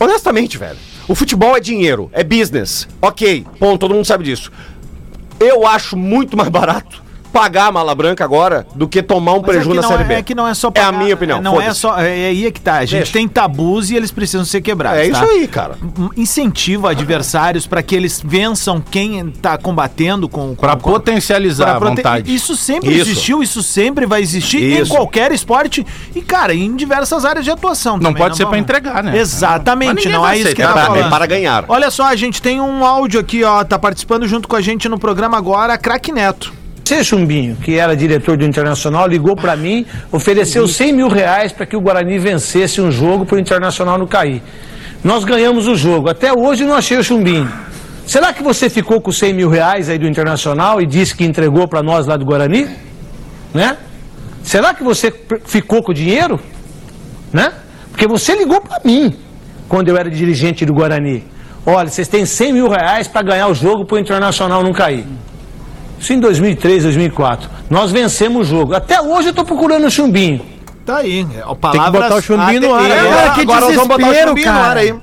[0.00, 0.78] Honestamente, velho.
[1.06, 2.88] O futebol é dinheiro, é business.
[3.00, 4.50] Ok, ponto, todo mundo sabe disso.
[5.40, 7.01] Eu acho muito mais barato
[7.32, 9.88] pagar a mala branca agora do que tomar um Mas é prejuízo que na não
[9.88, 10.14] Série é, B.
[10.14, 11.98] é que não é só É a minha opinião, Não é só.
[11.98, 12.74] É, é aí é que tá.
[12.78, 13.12] A gente Deixa.
[13.12, 15.00] tem tabus e eles precisam ser quebrados.
[15.00, 15.18] É tá?
[15.24, 15.76] isso aí, cara.
[16.16, 20.48] Incentiva adversários para que eles vençam quem tá combatendo com.
[20.54, 22.34] com Pra com- potencializar pra a prote- vontade.
[22.34, 23.10] Isso sempre Isso.
[23.10, 24.92] existiu, isso sempre vai existir em Isso.
[24.92, 27.94] qualquer esporte e, cara, em diversas áreas de atuação.
[27.94, 29.16] Não também, pode ser pra vamos- entregar, né?
[29.16, 30.74] Exatamente, não é isso que aceitar.
[30.74, 31.10] tá É para, é falando.
[31.10, 31.64] para ganhar.
[31.68, 34.88] Olha só, a gente tem um áudio aqui, ó, tá participando junto com a gente
[34.88, 36.52] no programa agora, Craque Neto.
[36.92, 41.64] Você, Chumbinho, que era diretor do Internacional, ligou para mim, ofereceu 100 mil reais para
[41.64, 44.42] que o Guarani vencesse um jogo para o Internacional não cair.
[45.02, 46.10] Nós ganhamos o jogo.
[46.10, 47.50] Até hoje não achei o Chumbinho.
[48.06, 51.66] Será que você ficou com 100 mil reais aí do Internacional e disse que entregou
[51.66, 52.68] para nós lá do Guarani?
[53.54, 53.74] Né?
[54.42, 55.10] Será que você
[55.46, 56.38] ficou com o dinheiro?
[57.32, 57.54] Né?
[57.90, 59.16] Porque você ligou para mim
[59.66, 61.24] quando eu era dirigente do Guarani.
[61.64, 65.06] Olha, vocês têm 100 mil reais para ganhar o jogo para o Internacional não cair.
[66.02, 67.48] Isso em 2003, 2004.
[67.70, 68.74] Nós vencemos o jogo.
[68.74, 70.40] Até hoje eu estou procurando o chumbinho.
[70.84, 71.24] Tá aí.
[71.44, 72.82] ó, Tem que Palavras botar o chumbinho no ar.
[72.82, 72.98] Né?
[73.00, 74.66] Agora, que agora nós vamos botar o chumbinho no cara.
[74.70, 74.94] ar aí.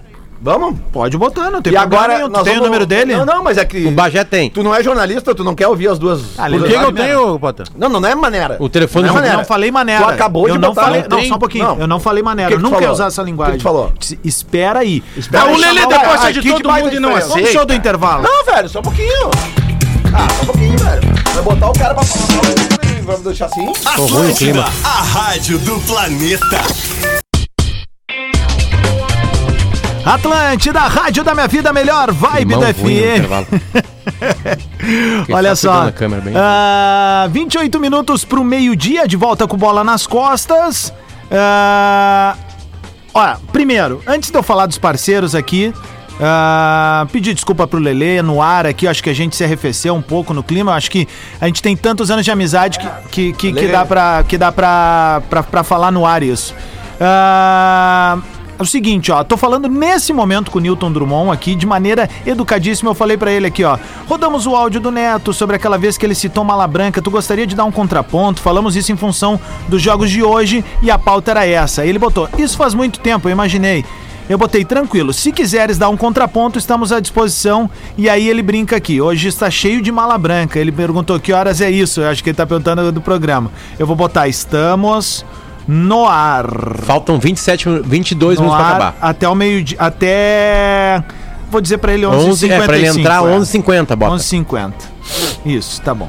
[0.41, 0.75] Vamos?
[0.91, 2.29] Pode botar, não tem E agora nenhum.
[2.29, 3.13] Tu tem o vamos- número dele?
[3.15, 4.49] Não, não, mas é que O Bagé tem.
[4.49, 6.21] tu não é jornalista, tu não quer ouvir as duas.
[6.37, 7.65] Ah, Por que, eu tenho, Potter?
[7.77, 8.55] Não, não, não é maneira.
[8.59, 9.37] O telefone não é maneira.
[9.37, 10.01] Não falei maneira.
[10.03, 11.65] Tu acabou eu de não botar falei, no- Não, só um pouquinho.
[11.65, 11.79] não.
[11.79, 12.49] Eu não falei maneira.
[12.51, 13.53] O que que eu nunca ia usar essa O que linguagem.
[13.55, 13.91] que tu falou?
[14.23, 15.01] Espera aí.
[15.15, 17.33] Espera Não, aí, o Lelê depois Ah, sai de todo mundo e não diferença.
[17.35, 18.23] Vamos show do intervalo.
[18.23, 19.29] Não, velho, só um pouquinho.
[20.13, 21.01] Ah, só um pouquinho, velho.
[21.33, 22.41] Vai botar o cara pra falar.
[23.03, 23.71] Vamos deixar assim?
[23.95, 24.65] Tô ruim o clima.
[24.83, 26.61] A rádio do planeta.
[30.05, 33.29] Atlântida, rádio da minha vida, melhor vibe Irmão da ruim FM.
[35.31, 35.91] Olha tá só.
[35.91, 36.33] câmera bem.
[36.35, 40.93] Ah, 28 minutos pro meio-dia, de volta com bola nas costas.
[41.31, 42.35] Ah,
[43.13, 45.73] olha, primeiro, antes de eu falar dos parceiros aqui,
[46.19, 50.01] ah, pedir desculpa pro Lelê no ar aqui, acho que a gente se arrefeceu um
[50.01, 51.07] pouco no clima, acho que
[51.39, 54.51] a gente tem tantos anos de amizade que, que, que, que dá, pra, que dá
[54.51, 56.53] pra, pra, pra falar no ar isso.
[56.99, 58.19] Ah,
[58.57, 62.09] é o seguinte, ó, tô falando nesse momento com o Newton Drummond aqui, de maneira
[62.25, 65.97] educadíssima, eu falei pra ele aqui, ó, rodamos o áudio do Neto sobre aquela vez
[65.97, 69.39] que ele citou Mala Branca, tu gostaria de dar um contraponto, falamos isso em função
[69.69, 71.85] dos jogos de hoje e a pauta era essa.
[71.85, 73.85] Ele botou, isso faz muito tempo, eu imaginei.
[74.29, 77.67] Eu botei tranquilo, se quiseres dar um contraponto, estamos à disposição.
[77.97, 80.59] E aí ele brinca aqui, hoje está cheio de mala branca.
[80.59, 83.51] Ele perguntou que horas é isso, eu acho que ele tá perguntando do programa.
[83.79, 85.25] Eu vou botar, estamos
[85.67, 86.45] no ar.
[86.83, 88.97] Faltam 27, min- 22 No minutos ar acabar.
[89.01, 89.77] até o meio-dia.
[89.79, 91.03] Até.
[91.51, 92.29] Vou dizer pra ele 11h55.
[92.29, 93.35] 11, é, pra ele entrar é.
[93.37, 94.15] 11h50, bota.
[94.15, 94.73] 11h50.
[95.43, 96.07] Isso, tá bom.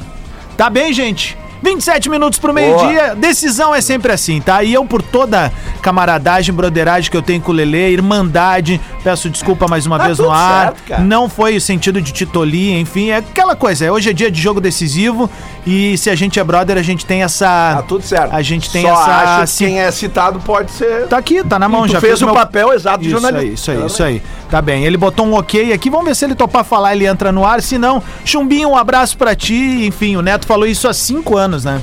[0.59, 1.39] Tá bem, gente?
[1.63, 4.63] 27 minutos pro meio-dia, decisão é sempre assim, tá?
[4.65, 9.67] E eu, por toda camaradagem, broderagem que eu tenho com o Lelê, irmandade, peço desculpa
[9.69, 10.75] mais uma Tá vez no ar.
[10.87, 11.03] certo.
[11.03, 13.85] Não foi o sentido de titolia, enfim, é aquela coisa.
[13.85, 15.29] é, Hoje é dia de jogo decisivo
[15.67, 17.47] e se a gente é brother, a gente tem essa.
[17.77, 18.35] Tá tudo certo.
[18.35, 19.43] A gente tem Só essa.
[19.43, 21.07] acho que quem é citado pode ser.
[21.09, 23.43] Tá aqui, tá na mão, já fez o meu- papel exato de isso jornalista.
[23.49, 24.23] aí, isso aí, isso aí.
[24.51, 24.85] Tá bem.
[24.85, 25.89] Ele botou um ok aqui.
[25.89, 27.63] Vamos ver se ele topar falar, ele entra no ar.
[27.63, 29.87] Se não, Chumbinho, um abraço pra ti.
[29.87, 31.81] Enfim, o Neto falou isso há cinco anos, né?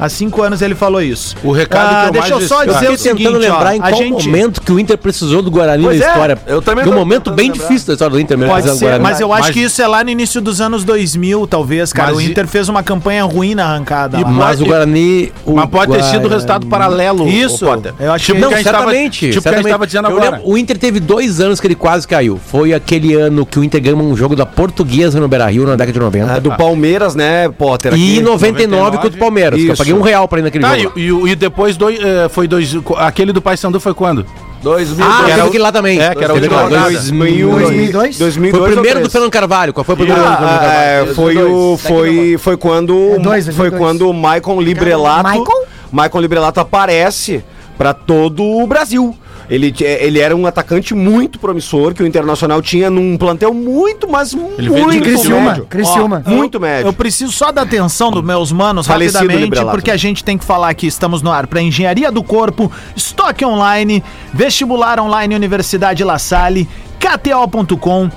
[0.00, 1.36] Há cinco anos ele falou isso.
[1.44, 3.80] O recado que eu Deixa eu só dizer Eu o seguinte, tentando lembrar ó, em
[3.80, 4.26] qual gente...
[4.26, 6.38] momento que o Inter precisou do Guarani Pois na é, história.
[6.46, 7.62] eu também Foi um momento bem lembrar.
[7.66, 8.52] difícil da história do Inter mesmo.
[8.52, 9.02] Pode ser, Guarani.
[9.02, 12.08] mas eu acho Mas- que isso é lá no início dos anos 2000, talvez, cara.
[12.12, 14.18] Mas o Inter fez uma campanha ruim na arrancada.
[14.18, 14.30] E lá.
[14.30, 15.32] Mas o Guarani.
[15.44, 17.28] o Mas pode ter sido Guarani- resultado paralelo.
[17.28, 17.64] Isso,
[17.98, 19.30] eu acho tipo que- que Não, tava- certamente.
[19.30, 20.30] tipo que a gente tava dizendo agora.
[20.36, 22.38] lembro, o Inter teve dois anos que ele quase caiu.
[22.44, 25.72] Foi aquele ano que o Inter ganhou um jogo da Portuguesa no Beira Rio, na
[25.76, 26.32] década de 90.
[26.36, 27.92] É, do Palmeiras, né, Potter?
[27.92, 28.22] E aqui.
[28.22, 29.58] 99 contra o Palmeiras.
[29.60, 29.82] que Isso.
[29.90, 30.98] Paguei um real pra ir naquele Tá, jogo.
[30.98, 32.74] e, e- e depois dois, eh, foi dois.
[32.98, 34.24] Aquele do Paysandu foi quando?
[34.62, 35.06] 2000.
[35.06, 36.00] Ah, era teve o- aquele lá também.
[36.00, 36.68] É, que era o rodada.
[36.90, 38.18] 2002?
[38.18, 39.10] 2002 Foi o primeiro do?
[39.10, 39.72] Fernando Carvalho.
[39.72, 41.10] Qual foi o primeiro ano do Fernando Ah, Carvalho?
[41.10, 43.80] é, foi o foi foi quando É dois, é foi dois.
[43.80, 45.62] quando o Maicon Librelato Maicon?
[45.90, 47.42] Maicon Librelato aparece
[47.78, 49.16] pra todo o Brasil.
[49.50, 54.08] Ele, t- ele era um atacante muito promissor que o Internacional tinha num plantel muito,
[54.08, 55.66] mas veio de muito Criciúma, médio.
[55.66, 56.22] Criciúma.
[56.24, 56.86] Ó, Muito eu- médio.
[56.86, 59.76] Eu preciso só da atenção dos meus manos Falecido rapidamente, Librelato.
[59.76, 60.86] porque a gente tem que falar aqui.
[60.86, 66.68] Estamos no ar para Engenharia do Corpo, Estoque Online, Vestibular Online Universidade La Salle,
[67.00, 68.08] KTO.com.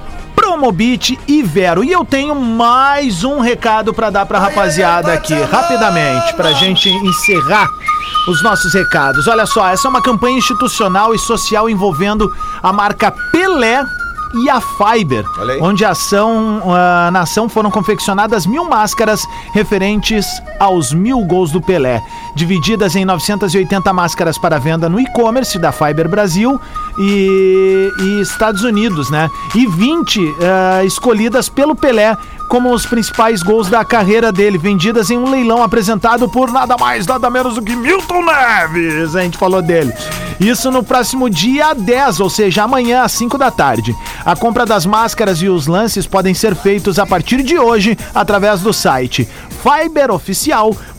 [0.44, 1.86] Promobit e Vero.
[1.86, 7.70] E eu tenho mais um recado para dar pra rapaziada aqui, rapidamente, pra gente encerrar
[8.28, 9.26] os nossos recados.
[9.26, 12.30] Olha só, essa é uma campanha institucional e social envolvendo
[12.62, 13.86] a marca Pelé
[14.34, 15.26] e a Fiber,
[15.62, 20.26] onde a ação, ah, na ação foram confeccionadas mil máscaras referentes
[20.60, 22.02] aos mil gols do Pelé,
[22.36, 26.60] divididas em 980 máscaras para venda no e-commerce da Fiber Brasil
[26.98, 29.30] e, e Estados Unidos, né?
[29.54, 32.18] E 20 ah, escolhidas pelo Pelé
[32.54, 37.08] como os principais gols da carreira dele, vendidas em um leilão apresentado por nada mais,
[37.08, 39.16] nada menos do que Milton Neves.
[39.16, 39.92] A gente falou dele.
[40.40, 43.96] Isso no próximo dia 10, ou seja, amanhã às 5 da tarde.
[44.24, 48.62] A compra das máscaras e os lances podem ser feitos a partir de hoje através
[48.62, 49.28] do site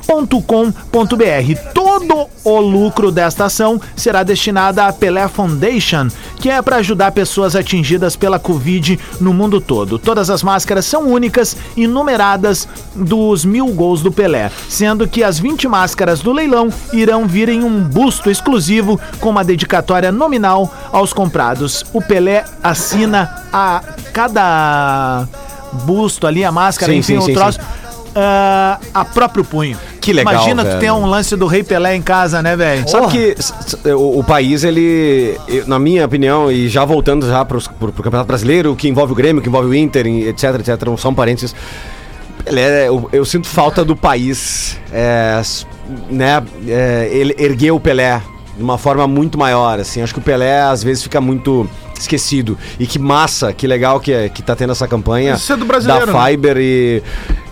[0.04, 1.72] fiberoficial.com.br.
[1.72, 7.56] Todo o lucro desta ação será destinado à Pelé Foundation, que é para ajudar pessoas
[7.56, 9.98] atingidas pela Covid no mundo todo.
[9.98, 15.38] Todas as máscaras são únicas e numeradas dos mil gols do Pelé, sendo que as
[15.38, 21.12] 20 máscaras do leilão irão vir em um busto exclusivo com uma dedicatória nominal aos
[21.12, 21.84] comprados.
[21.92, 25.26] O Pelé assina a cada
[25.84, 27.60] busto ali, a máscara, Sim, enfim, sim, o sim,
[28.14, 29.76] ah, a próprio punho.
[30.00, 30.80] Que legal, Imagina tu velho.
[30.80, 32.88] ter um lance do Rei Pelé em casa, né, velho?
[32.88, 37.92] Sabe que o, o país, ele, na minha opinião, e já voltando já pros, pro,
[37.92, 41.54] pro Campeonato Brasileiro, que envolve o Grêmio, que envolve o Inter, etc, etc, um parênteses.
[42.46, 45.40] É- eu, eu sinto falta do país, é,
[46.10, 48.20] né, é, ele erguer o Pelé
[48.56, 50.02] de uma forma muito maior, assim.
[50.02, 51.68] Acho que o Pelé, às vezes, fica muito
[52.04, 52.56] esquecido.
[52.78, 55.64] E que massa, que legal que, é, que tá tendo essa campanha Isso é do
[55.64, 56.30] brasileiro, da né?
[56.30, 57.02] Fiber e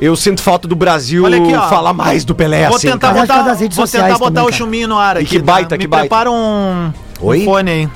[0.01, 1.69] eu sinto falta do Brasil Olha aqui, ó.
[1.69, 3.21] falar mais do Pelé, vou assim, tentar cara.
[3.21, 4.57] Botar, vou sociais tentar botar também, o cara.
[4.57, 5.31] chuminho no ar E aqui.
[5.31, 5.77] que baita, tá?
[5.77, 6.07] que Me baita.
[6.09, 7.45] prepara um, um Oi?
[7.45, 7.89] fone aí.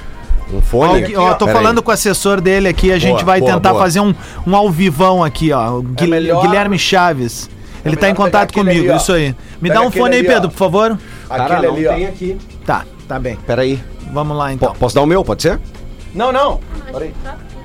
[0.52, 1.02] Um fone?
[1.02, 1.84] Aqui, ó, tô Pera falando aí.
[1.84, 3.82] com o assessor dele aqui, a gente Boa, vai boa, tentar boa.
[3.82, 4.14] fazer um,
[4.46, 5.78] um ao vivão aqui, ó.
[5.78, 7.50] O Guil- melhor- Guilherme Chaves.
[7.84, 9.34] Ele tá em contato comigo, ali, isso aí.
[9.60, 10.50] Me Pega dá um fone aí, Pedro, ó.
[10.50, 10.98] por favor.
[11.30, 11.92] Aquele ali, ó.
[12.08, 12.36] aqui.
[12.64, 13.36] Tá, tá bem.
[13.46, 13.80] Peraí.
[14.12, 14.72] Vamos lá então.
[14.78, 15.58] posso dar o meu, pode ser?
[16.16, 16.60] Não, não.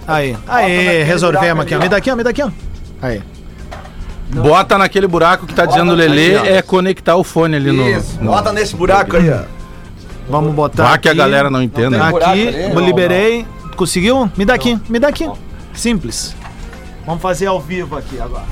[0.07, 0.33] Aí.
[0.33, 1.79] Bota Aí, resolvemos aqui, ó.
[1.79, 2.49] Me dá aqui, ó, me dá aqui, ó.
[3.01, 3.21] Aí.
[4.29, 6.45] Bota naquele buraco que tá dizendo ali, Lelê, ó.
[6.45, 7.87] é conectar o fone ali no.
[7.89, 8.17] Isso.
[8.21, 9.41] no- Bota nesse buraco aí, ó.
[10.29, 10.83] Vamos botar.
[10.83, 11.17] Vá que a aqui.
[11.17, 11.97] galera não entenda.
[11.97, 12.73] buraco Aqui, ali?
[12.73, 13.45] Não, liberei.
[13.75, 14.29] Conseguiu?
[14.37, 15.29] Me dá aqui, me dá aqui.
[15.73, 16.35] Simples.
[17.05, 18.43] Vamos fazer ao vivo aqui agora.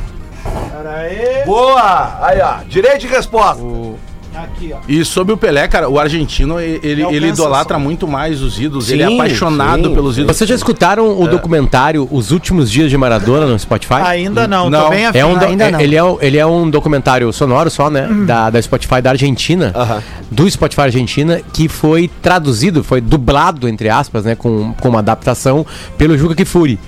[0.76, 1.46] Pera aí.
[1.46, 2.18] Boa!
[2.26, 2.64] Aí, ó.
[2.68, 3.62] Direito de resposta.
[4.36, 4.78] Aqui, ó.
[4.88, 7.80] E sobre o Pelé, cara, o argentino, ele, ele, idolatra só.
[7.80, 8.90] muito mais os ídolos.
[8.92, 9.94] ele é Sim, apaixonado sim.
[9.96, 10.38] pelos ídolos.
[10.38, 13.96] Vocês já escutaram o documentário Os Últimos Dias de Maradona no Spotify?
[14.04, 15.82] Ainda não, tô Não, bem É um do- Ainda é- não.
[15.82, 18.08] ele, é, um- ele é um documentário sonoro só, né?
[18.26, 19.72] Da, da Spotify da Argentina.
[19.76, 20.02] Aham.
[20.30, 24.36] Do Spotify Argentina, que foi traduzido, foi dublado, entre aspas, né?
[24.36, 25.66] Com, com uma adaptação
[25.98, 26.80] pelo Juca Kifuri.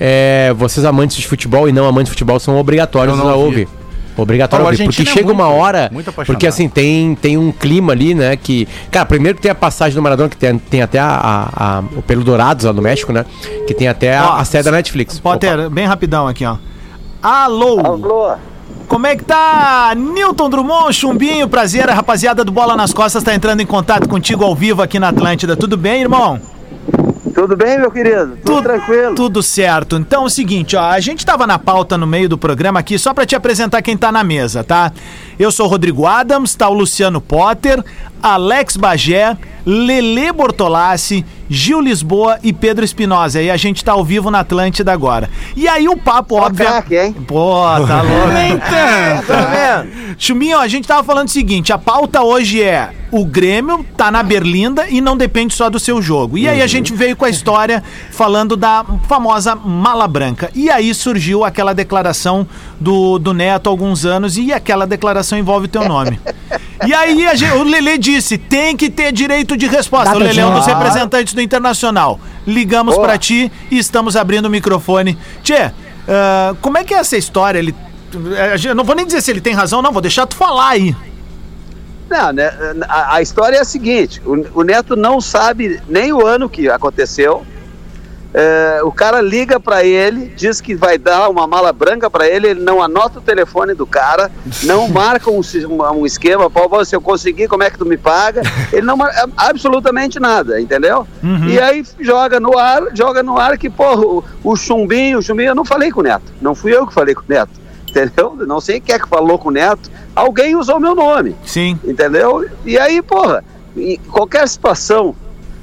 [0.00, 3.44] É, vocês amantes de futebol e não amantes de futebol são obrigatórios a ouvi.
[3.44, 3.68] ouvir.
[4.22, 5.88] Obrigatório Ah, o a ouvir, porque é chega uma muito- hora.
[5.92, 6.34] muito apaixonado.
[6.36, 8.36] porque assim, tem, tem um clima ali, né?
[8.36, 8.66] Que.
[8.90, 11.82] Cara, primeiro que tem a passagem do Maradona, que tem, tem até a, a, a-
[11.96, 13.24] o Pelo Dourados lá no México, né?
[13.66, 15.18] Que tem até a, a sede da Netflix.
[15.20, 16.56] Potter, bem rapidão aqui, ó.
[17.22, 17.80] Alô!
[17.84, 18.34] Alô,
[18.86, 19.92] Como é que tá?
[19.96, 24.44] Newton Drummond, Chumbinho, prazer, a rapaziada do Bola nas Costas tá entrando em contato contigo
[24.44, 25.56] ao vivo aqui na Atlântida.
[25.56, 26.40] Tudo bem, irmão?
[27.38, 28.36] Tudo bem, meu querido?
[28.44, 29.14] Tudo, tranquilo?
[29.14, 29.96] Tudo certo.
[29.96, 32.98] Então é o seguinte, ó, a gente tava na pauta no meio do programa aqui
[32.98, 34.92] só pra te apresentar quem tá na mesa, tá?
[35.38, 37.84] Eu sou o Rodrigo Adams, tá o Luciano Potter,
[38.20, 43.40] Alex Bagé, Lele Bortolassi, Gil Lisboa e Pedro Espinosa.
[43.40, 45.30] E a gente tá ao vivo na Atlântida agora.
[45.56, 46.66] E aí o papo, Só óbvio.
[46.66, 47.12] craque, hein?
[47.12, 48.28] Pô, tá louco.
[48.28, 49.26] Nem tanto.
[49.26, 49.86] Tá?
[50.18, 54.22] Chuminho, a gente tava falando o seguinte: a pauta hoje é o Grêmio tá na
[54.22, 56.36] Berlinda e não depende só do seu jogo.
[56.36, 60.50] E aí a gente veio com a história falando da famosa mala branca.
[60.54, 62.46] E aí surgiu aquela declaração
[62.78, 66.20] do, do Neto há alguns anos e aquela declaração envolve o teu nome.
[66.86, 70.06] E aí a gente- o Lele disse: tem que ter direito de resposta.
[70.06, 72.20] Data o Lele é um dos representantes do Internacional.
[72.46, 73.08] Ligamos Boa.
[73.08, 75.18] pra ti e estamos abrindo o microfone.
[75.42, 75.70] Tchê,
[76.08, 77.58] ah, como é que é essa história?
[77.58, 77.74] Ele.
[78.64, 80.96] Eu não vou nem dizer se ele tem razão, não, vou deixar tu falar aí.
[82.08, 82.50] Não, né,
[82.88, 86.68] a, a história é a seguinte: o, o Neto não sabe nem o ano que
[86.70, 87.44] aconteceu.
[88.32, 92.48] É, o cara liga pra ele, diz que vai dar uma mala branca pra ele,
[92.48, 94.30] ele não anota o telefone do cara,
[94.64, 95.40] não marca um,
[95.94, 98.42] um, esquema, pô, se eu conseguir, como é que tu me paga?
[98.72, 101.06] Ele não marca absolutamente nada, entendeu?
[101.48, 105.50] E aí joga no ar, joga no ar que, porra, o, o chumbinho, o chumbinho,
[105.50, 107.52] eu não falei com o Neto, não fui eu que falei com o Neto,
[107.88, 108.36] entendeu?
[108.46, 111.78] Não sei quem é que falou com o Neto, alguém usou meu nome Sim.
[111.82, 112.46] entendeu?
[112.64, 113.42] E aí, porra,
[113.76, 115.14] em qualquer situação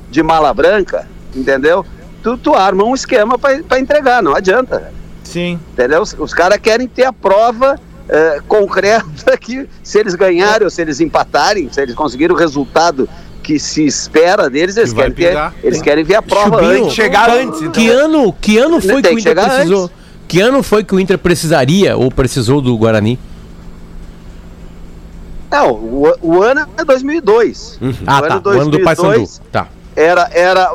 [0.09, 1.85] de mala branca, entendeu?
[2.25, 4.91] Tu, tu arma um esquema pra pra entregar, não adianta,
[5.23, 5.59] Sim.
[5.73, 6.01] entendeu?
[6.01, 10.81] Os, os caras querem ter a prova eh, concreta que se eles ganharem ou se
[10.81, 13.07] eles empatarem, se eles conseguirem o resultado
[13.43, 16.95] que se espera deles, eles, Que querem, ter, eles querem ver a prova Chubinho, antes.
[16.95, 17.71] Chegar antes, então.
[17.73, 19.83] Que ano, que ano foi que Tem o que Inter precisou?
[19.83, 19.95] antes.
[20.27, 23.19] Que ano foi que o Inter precisaria ou precisou do Guarani?
[25.51, 27.79] Não, o, o ano é 2002.
[28.07, 28.33] Ah, o tá.
[28.33, 29.09] ano O ano do Paysandu.
[29.09, 29.67] 2002, Tá.
[29.95, 30.71] Era, era,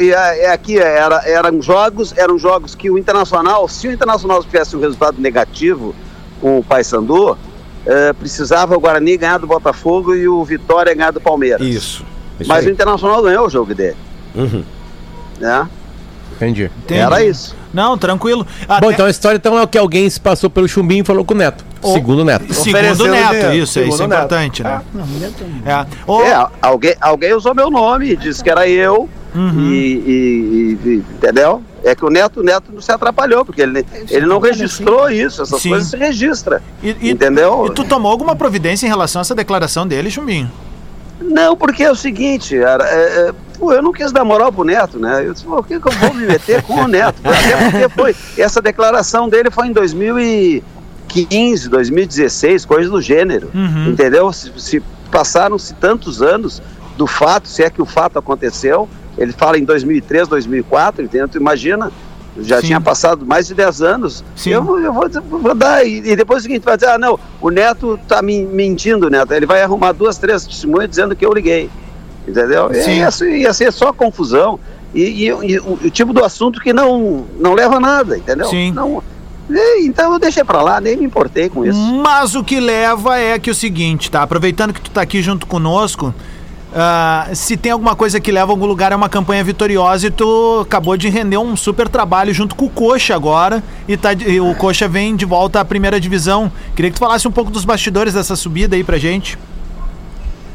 [0.00, 4.76] e é aqui, era, eram jogos, eram jogos que o Internacional, se o Internacional tivesse
[4.76, 5.94] um resultado negativo
[6.40, 7.38] com o Paysandu,
[7.86, 11.60] eh, precisava o Guarani ganhar do Botafogo e o Vitória ganhar do Palmeiras.
[11.64, 12.04] Isso.
[12.40, 12.70] isso Mas aí.
[12.70, 13.96] o Internacional ganhou o jogo dele,
[14.34, 14.64] Uhum.
[15.38, 15.68] né?
[16.34, 16.68] Entendi.
[16.82, 16.98] Entendi.
[17.00, 17.54] Era isso.
[17.72, 18.44] Não, tranquilo.
[18.66, 21.24] Bom, Até- então a história então é que alguém se passou pelo chumbinho e falou
[21.24, 21.64] com o Neto.
[21.92, 22.52] Segundo Neto.
[22.54, 23.52] Segundo Neto, dinheiro.
[23.54, 24.18] isso, Segundo isso é Neto.
[24.18, 24.80] importante, né?
[24.94, 25.62] Não, mulher também.
[25.66, 26.30] É.
[26.30, 29.68] É, alguém, alguém usou meu nome, disse que era eu, Uhum.
[29.72, 31.62] e, e- e- entendeu?
[31.82, 35.42] É que o Neto, o Neto não se atrapalhou, porque ele, ele não registrou isso,
[35.42, 35.70] essas Sim.
[35.70, 36.58] coisas se registram.
[36.82, 37.66] e, e- entendeu?
[37.66, 40.50] E tu tomou alguma providência em relação a essa declaração dele, Chumbinho?
[41.20, 44.64] Não, porque é o seguinte, era, é, é, pô, eu não quis dar moral pro
[44.64, 45.24] Neto, né?
[45.26, 47.16] Eu disse, pô, por que, que eu vou me meter com o Neto?
[47.24, 49.72] Até porque foi, essa declaração dele foi em
[51.14, 53.90] 2015, 2016, coisa do gênero, Uhum.
[53.90, 54.32] entendeu?
[54.32, 56.60] Se, se passaram-se tantos anos
[56.98, 61.28] do fato, se é que o fato aconteceu, ele fala em 2003, 2004, entendeu?
[61.28, 61.90] Tu imagina,
[62.40, 62.66] já Sim.
[62.68, 64.24] tinha passado mais de 10 anos.
[64.34, 64.50] Sim.
[64.50, 66.98] Eu, vou- eu vou, vou dar, e, e depois é o seguinte, vai dizer, ah,
[66.98, 69.32] não, o Neto tá me mentindo, Neto.
[69.32, 71.70] Ele vai arrumar duas, três testemunhas dizendo que eu liguei.
[72.26, 72.70] Entendeu?
[72.72, 72.98] E Sim.
[72.98, 74.58] Ia, ser- ia ser só confusão.
[74.94, 78.46] E, e- e o, o tipo do assunto que não, não leva a nada, entendeu?
[78.48, 78.72] Sim.
[78.72, 79.02] Não,
[79.80, 81.78] então eu deixei pra lá, nem me importei com isso.
[81.78, 84.22] Mas o que leva é que o seguinte, tá?
[84.22, 86.14] Aproveitando que tu tá aqui junto conosco,
[86.76, 90.10] ah, se tem alguma coisa que leva a algum lugar é uma campanha vitoriosa e
[90.10, 94.40] tu acabou de render um super trabalho junto com o Coxa agora e, tá, e
[94.40, 96.50] o Coxa vem de volta à primeira divisão.
[96.74, 99.38] Queria que tu falasse um pouco dos bastidores dessa subida aí pra gente.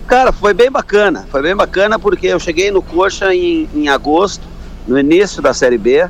[0.08, 1.25] Cara, foi bem bacana.
[1.32, 4.45] Foi bem bacana porque eu cheguei no Coxa em, em agosto,
[4.86, 6.10] no início da Série B.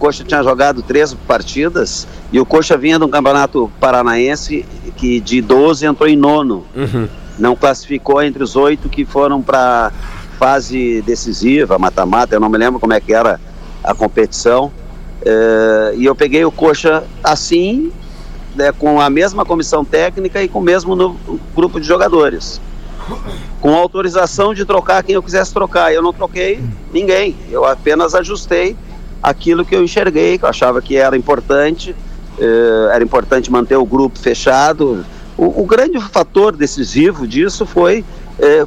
[0.00, 4.64] O Coxa tinha jogado três partidas e o Coxa vinha de um campeonato paranaense
[4.96, 6.64] que de 12 entrou em nono.
[7.38, 9.92] Não classificou entre os oito que foram para
[10.38, 13.38] fase decisiva, mata-mata, eu não me lembro como é que era
[13.84, 14.72] a competição.
[15.22, 17.92] Eh, e eu peguei o Coxa assim,
[18.56, 21.14] né, com a mesma comissão técnica e com o mesmo
[21.54, 22.58] grupo de jogadores
[23.60, 25.92] com autorização de trocar quem eu quisesse trocar.
[25.92, 26.58] Eu não troquei
[26.90, 28.74] ninguém, eu apenas ajustei
[29.22, 31.94] aquilo que eu enxerguei, que eu achava que era importante,
[32.38, 35.04] eh, era importante manter o grupo fechado.
[35.36, 38.04] O, o grande fator decisivo disso foi
[38.38, 38.64] eh,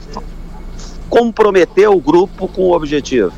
[1.10, 3.34] comprometer o grupo com o objetivo.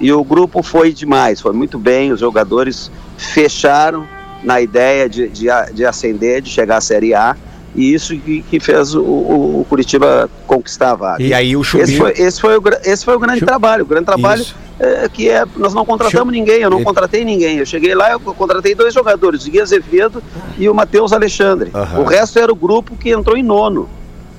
[0.00, 4.06] E o grupo foi demais, foi muito bem, os jogadores fecharam
[4.42, 7.36] na ideia de, de, de ascender, de chegar à Série A,
[7.74, 11.22] e isso que, que fez o, o- Curitiba conquistar a vaga.
[11.22, 11.98] E aí o Esse Chumbinho...
[11.98, 13.82] foi, esse, foi o, esse foi o grande Chu- trabalho.
[13.84, 14.44] O grande trabalho
[14.78, 15.44] é, que é.
[15.56, 17.58] Nós não contratamos ninguém, eu não E- contratei ninguém.
[17.58, 20.22] Eu cheguei lá, eu contratei dois jogadores, o Gui Azevedo
[20.58, 21.70] e o Matheus Alexandre.
[21.74, 22.00] Aham.
[22.00, 23.88] O resto era o grupo que entrou em nono.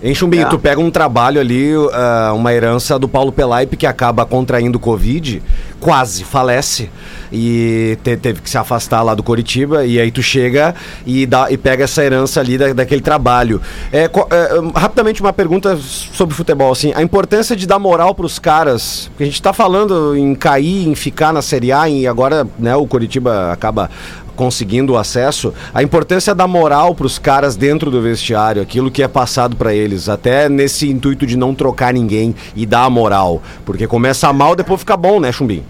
[0.07, 0.49] Em Chumbinho, É.
[0.49, 5.41] tu pega um trabalho ali, ah, uma herança do Paulo Pelaipe que acaba contraindo Covid,
[5.79, 6.91] quase falece
[7.33, 10.75] e te- teve que se afastar lá do Coritiba e aí tu chega
[11.07, 13.59] e, dá, e pega essa herança ali da- daquele trabalho.
[13.91, 18.37] É, é, hum, rapidamente uma pergunta sobre futebol, assim, a importância de dar moral pros
[18.37, 22.47] caras, porque a gente tá falando em cair, em ficar na Série A e agora
[22.59, 23.89] né, o Coritiba acaba
[24.35, 29.01] conseguindo o acesso, a importância da moral para os caras dentro do vestiário, aquilo que
[29.01, 33.41] é passado para eles, até nesse intuito de não trocar ninguém e dar a moral,
[33.65, 35.65] porque começa mal, depois fica bom, né, Chumbinho?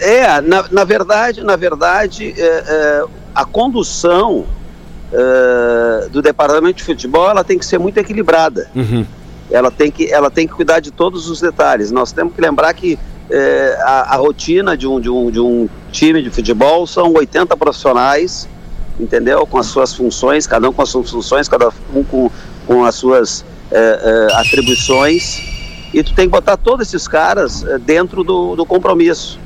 [0.00, 4.44] É, na, na verdade, na verdade, é, é, a condução
[5.12, 8.68] é, do departamento de futebol ela tem que ser muito equilibrada.
[8.74, 9.06] Uhum.
[9.50, 11.92] ela tem que ela tem que cuidar de todos os detalhes.
[11.92, 12.98] Nós temos que lembrar que
[13.32, 17.56] eh, a, a rotina de um, de, um, de um time de futebol são 80
[17.56, 18.48] profissionais,
[19.00, 19.46] entendeu?
[19.46, 22.30] Com as suas funções, cada um com as suas funções, cada um com,
[22.66, 25.42] com as suas eh, eh, atribuições.
[25.94, 29.40] E tu tem que botar todos esses caras eh, dentro do, do compromisso.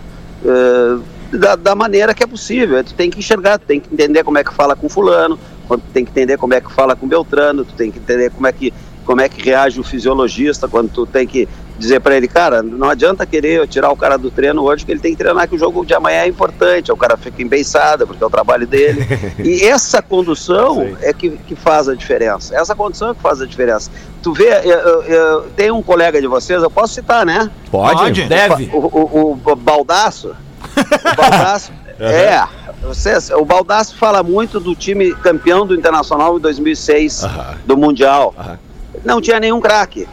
[0.44, 1.01] eh,
[1.33, 2.83] da, da maneira que é possível.
[2.85, 5.81] Tu tem que enxergar, tu tem que entender como é que fala com fulano, tu
[5.92, 8.53] tem que entender como é que fala com Beltrano, tu tem que entender como é
[8.53, 8.72] que
[9.05, 12.89] como é que reage o fisiologista quando tu tem que dizer para ele, cara, não
[12.89, 15.59] adianta querer tirar o cara do treino hoje, que ele tem que treinar que o
[15.59, 19.07] jogo de amanhã é importante, aí o cara fica embeiçado, porque é o trabalho dele.
[19.39, 22.57] e essa condução é que, que faz a diferença.
[22.57, 23.91] Essa condução é que faz a diferença.
[24.23, 27.51] Tu vê, eu, eu- eu- tem um colega de vocês, eu posso citar, né?
[27.71, 27.95] Pode?
[28.01, 28.23] Pode.
[28.25, 28.71] Deve.
[28.73, 30.35] O, o, o Baldaço.
[30.77, 31.73] O Baldaço.
[32.01, 32.43] é.
[32.83, 37.55] Vocês, o Baldaço fala muito do time campeão do Internacional em 2006, Aham.
[37.67, 38.35] do Mundial.
[38.39, 38.59] Aham.
[39.05, 40.09] Não tinha nenhum craque.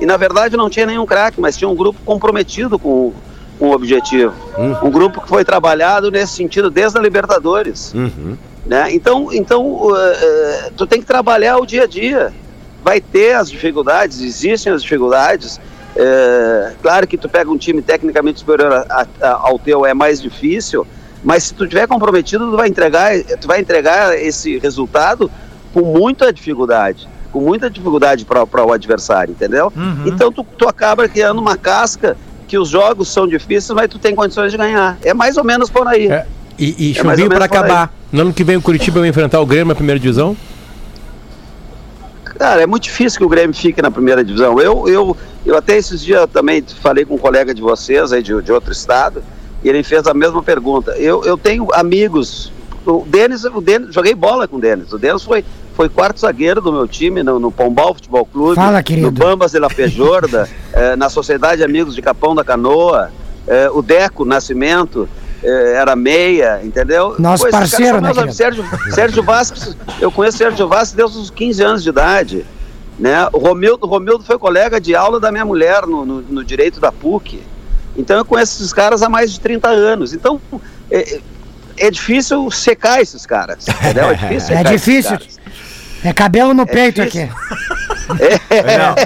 [0.00, 3.12] E na verdade não tinha nenhum craque, mas tinha um grupo comprometido com,
[3.58, 4.32] com o objetivo.
[4.82, 7.92] Um grupo que foi trabalhado nesse sentido desde a Libertadores.
[7.94, 8.36] Uhum.
[8.66, 8.92] Né?
[8.92, 12.32] Então, então eh, eh, tu tem que trabalhar o dia a dia.
[12.84, 15.58] Vai ter as dificuldades, existem as dificuldades.
[15.96, 20.22] É, claro que tu pega um time tecnicamente superior a- a- ao teu é mais
[20.22, 20.86] difícil,
[21.24, 25.28] mas se tu tiver comprometido, tu vai entregar, tu vai entregar esse resultado
[25.74, 29.72] com muita dificuldade, com muita dificuldade para o adversário, entendeu?
[30.06, 32.16] Então tu, tu acaba criando uma casca
[32.46, 34.96] que os jogos são difíceis, mas tu tem condições de ganhar.
[35.02, 36.08] É mais ou menos por aí.
[36.10, 36.26] É,
[36.58, 37.44] E, e É aí.
[37.44, 37.92] acabar.
[38.10, 40.34] No ano que vem o Curitiba vai enfrentar o Grêmio na primeira divisão?
[42.24, 44.58] Cara, é muito difícil que o Grêmio fique na primeira divisão.
[44.60, 48.40] Eu, eu, eu até esses dias também falei com um colega de vocês aí de,
[48.42, 49.22] de outro estado,
[49.62, 50.92] e ele fez a mesma pergunta.
[50.92, 52.52] Eu, eu tenho amigos.
[52.86, 54.92] O Denis, o Denis, joguei bola com o Denis.
[54.92, 55.44] O Denis foi,
[55.78, 59.60] foi quarto zagueiro do meu time no, no Pombal Futebol Clube, Fala, no Bambas de
[59.60, 63.12] la Pejorda, eh, na Sociedade Amigos de Capão da Canoa,
[63.46, 65.08] eh, o Deco Nascimento.
[65.40, 67.14] eh, era meia, entendeu?
[67.16, 68.32] Nosso esses caras parceiro, são né.
[68.32, 69.56] Sérgio, Sérgio Vasco,
[70.00, 72.44] eu conheço Sérgio Vasco desde os 15 anos de idade.
[72.98, 73.28] Né?
[73.32, 76.90] O Romildo, Romildo foi colega de aula da minha mulher no, no, no direito da
[76.90, 77.40] PUC.
[77.96, 80.12] Então eu conheço esses caras há mais de 30 anos.
[80.12, 80.40] Então
[80.90, 81.20] é,
[81.76, 83.68] é difícil secar esses caras.
[83.68, 84.06] Entendeu?
[84.06, 85.37] É difícil É difícil.
[86.04, 87.24] É cabelo no peito difícil.
[87.24, 87.68] aqui.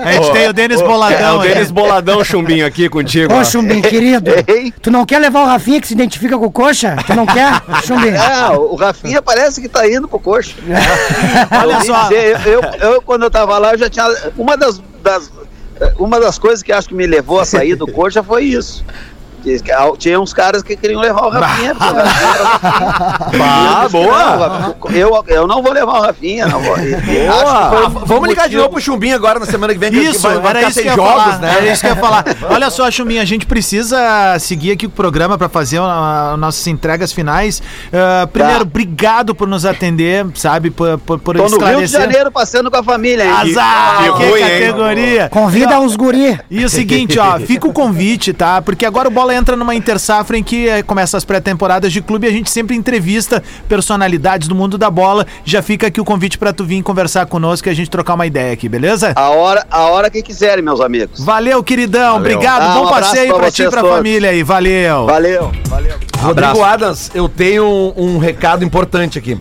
[0.04, 1.38] A gente tem o Denis É Boladão.
[1.38, 1.42] o.
[1.42, 3.32] Denis Boladão Chumbinho aqui contigo.
[3.34, 3.44] Ô, ó.
[3.44, 4.30] Chumbinho, querido.
[4.46, 4.72] Ei.
[4.80, 6.96] Tu não quer levar o Rafinha que se identifica com o coxa?
[7.06, 8.12] Tu não quer, Chumbinho?
[8.22, 10.54] Ah, o Rafinha parece que tá indo pro coxa.
[11.60, 12.02] Olha Eu só.
[12.04, 12.62] dizer, eu, eu,
[12.92, 14.06] eu, quando eu tava lá, eu já tinha.
[14.36, 15.30] Uma das, das-
[15.98, 18.84] uma das coisas que acho que me levou a sair do coxa foi isso.
[19.42, 21.74] Que- que Tinha uns caras que queriam levar o Rafinha.
[23.40, 24.76] Ah, boa!
[24.92, 26.74] Eu, eu não vou levar o Rafinha, não vou.
[26.74, 29.78] Acho que foi Ah, um vamos ligar de novo pro Chumbinho agora na semana que
[29.78, 29.90] vem.
[29.90, 31.38] que Isso, vai, vai era ficar isso sem que eu ia jogos, falar.
[31.40, 31.54] né?
[31.56, 32.24] Era isso que eu ia falar.
[32.50, 37.12] Olha só, Chuminha, a gente precisa seguir aqui o programa para fazer a- nossas entregas
[37.12, 37.62] finais.
[37.92, 38.62] Ah, primeiro, Tá.
[38.62, 40.70] obrigado por nos atender, sabe?
[40.70, 42.00] Por, por, por Tô no Rio de esclarecer.
[42.00, 43.30] Janeiro passando com a família, hein?
[43.30, 43.96] Azar!
[43.98, 44.60] Que Que, ruim, hein?
[44.60, 45.28] categoria!
[45.30, 46.38] Convida uns guri.
[46.50, 48.60] E o seguinte, ó, fica o convite, tá?
[48.62, 52.26] Porque agora o Bola entra numa intersafra em que eh, começa as pré-temporadas de clube
[52.26, 55.26] e a gente sempre entrevista personalidades do mundo da bola.
[55.44, 58.26] Já fica aqui o convite pra tu vir conversar conosco e a gente trocar uma
[58.26, 59.12] ideia aqui, beleza?
[59.16, 61.24] A hora, a hora que quiserem, meus amigos.
[61.24, 62.16] Valeu, queridão.
[62.16, 62.62] Obrigado.
[62.62, 63.96] Ah, Bom um abraço passeio pra pra ti e pra todos.
[63.96, 64.42] família aí.
[64.42, 65.06] Valeu.
[65.06, 65.96] Valeu, valeu.
[66.18, 69.38] Rodrigo Adams, eu tenho um, um recado importante aqui.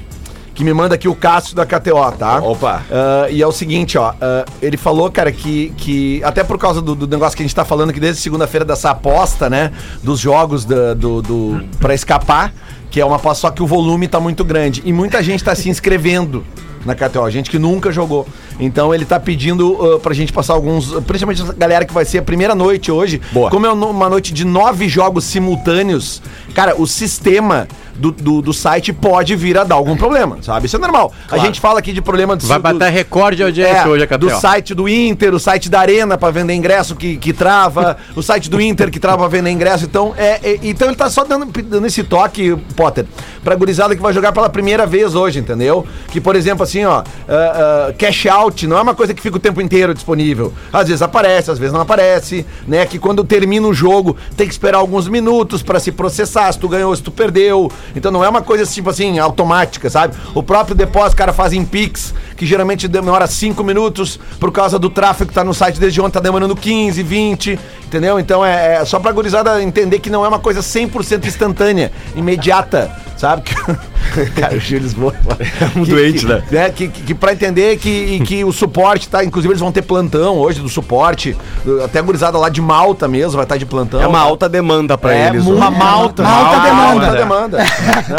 [0.61, 2.37] Que me manda aqui o Cássio da KTO, tá?
[2.37, 2.83] Opa.
[2.91, 4.13] Ah, e é o seguinte, ó.
[4.21, 6.23] ah, ele falou, cara, que, que.
[6.23, 8.91] Até por causa do, do negócio que a gente tá falando aqui desde segunda-feira dessa
[8.91, 9.71] aposta, né?
[10.03, 12.53] Dos jogos da- do, do, pra escapar,
[12.91, 14.83] que é uma aposta, só que o volume tá muito grande.
[14.85, 16.45] E muita gente tá se inscrevendo
[16.85, 18.27] na KTO, gente que nunca jogou.
[18.59, 20.91] Então ele tá pedindo uh, pra gente passar alguns.
[21.07, 23.19] Principalmente essa galera que vai ser a primeira noite hoje.
[23.31, 23.49] Boa.
[23.49, 26.21] Como é uma noite de nove jogos simultâneos,
[26.53, 27.67] cara, o sistema.
[27.95, 30.65] Do, do, do site pode vir a dar algum problema, sabe?
[30.65, 31.13] Isso é normal.
[31.29, 34.07] A gente fala aqui de problema de Vai do- bater recorde de audiência é, hoje
[34.09, 37.97] a do site do Inter, o site da Arena pra vender ingresso que, que trava,
[38.15, 39.85] o site do Inter que trava pra vender ingresso.
[39.85, 43.05] Então, é, é- então ele tá só dando, dando esse toque, Potter,
[43.43, 45.85] pra gurizada que vai jogar pela primeira vez hoje, entendeu?
[46.09, 49.37] Que, por exemplo, assim, ó, ah, ah, cash out não é uma coisa que fica
[49.37, 50.53] o tempo inteiro disponível.
[50.71, 52.85] Às vezes aparece, às vezes não aparece, né?
[52.85, 56.67] Que quando termina o jogo tem que esperar alguns minutos pra se processar, se tu
[56.67, 57.71] ganhou, se tu perdeu.
[57.95, 60.15] Então não é uma coisa tipo assim, automática, sabe?
[60.33, 64.89] O próprio depósito, cara faz em Pix, que geralmente demora 5 minutos, por causa do
[64.89, 68.19] tráfego que tá no site desde ontem, tá demorando 15, 20, entendeu?
[68.19, 72.91] Então é, é só pra gurizada entender que não é uma coisa 100% instantânea, imediata,
[73.17, 73.43] sabe?
[74.35, 75.13] cara, o Gil Lisboa
[75.49, 76.43] é um doente, né?
[76.51, 76.69] né?
[76.69, 80.37] Que, que, que pra entender que, que o suporte tá, inclusive eles vão ter plantão
[80.37, 81.35] hoje do suporte,
[81.83, 84.01] até a gurizada lá de Malta mesmo vai estar de plantão.
[84.01, 85.45] É uma alta demanda pra É eles.
[85.45, 85.77] uma hoje.
[85.77, 86.23] malta.
[86.23, 87.05] Malta, demanda.
[87.05, 87.57] Alta demanda.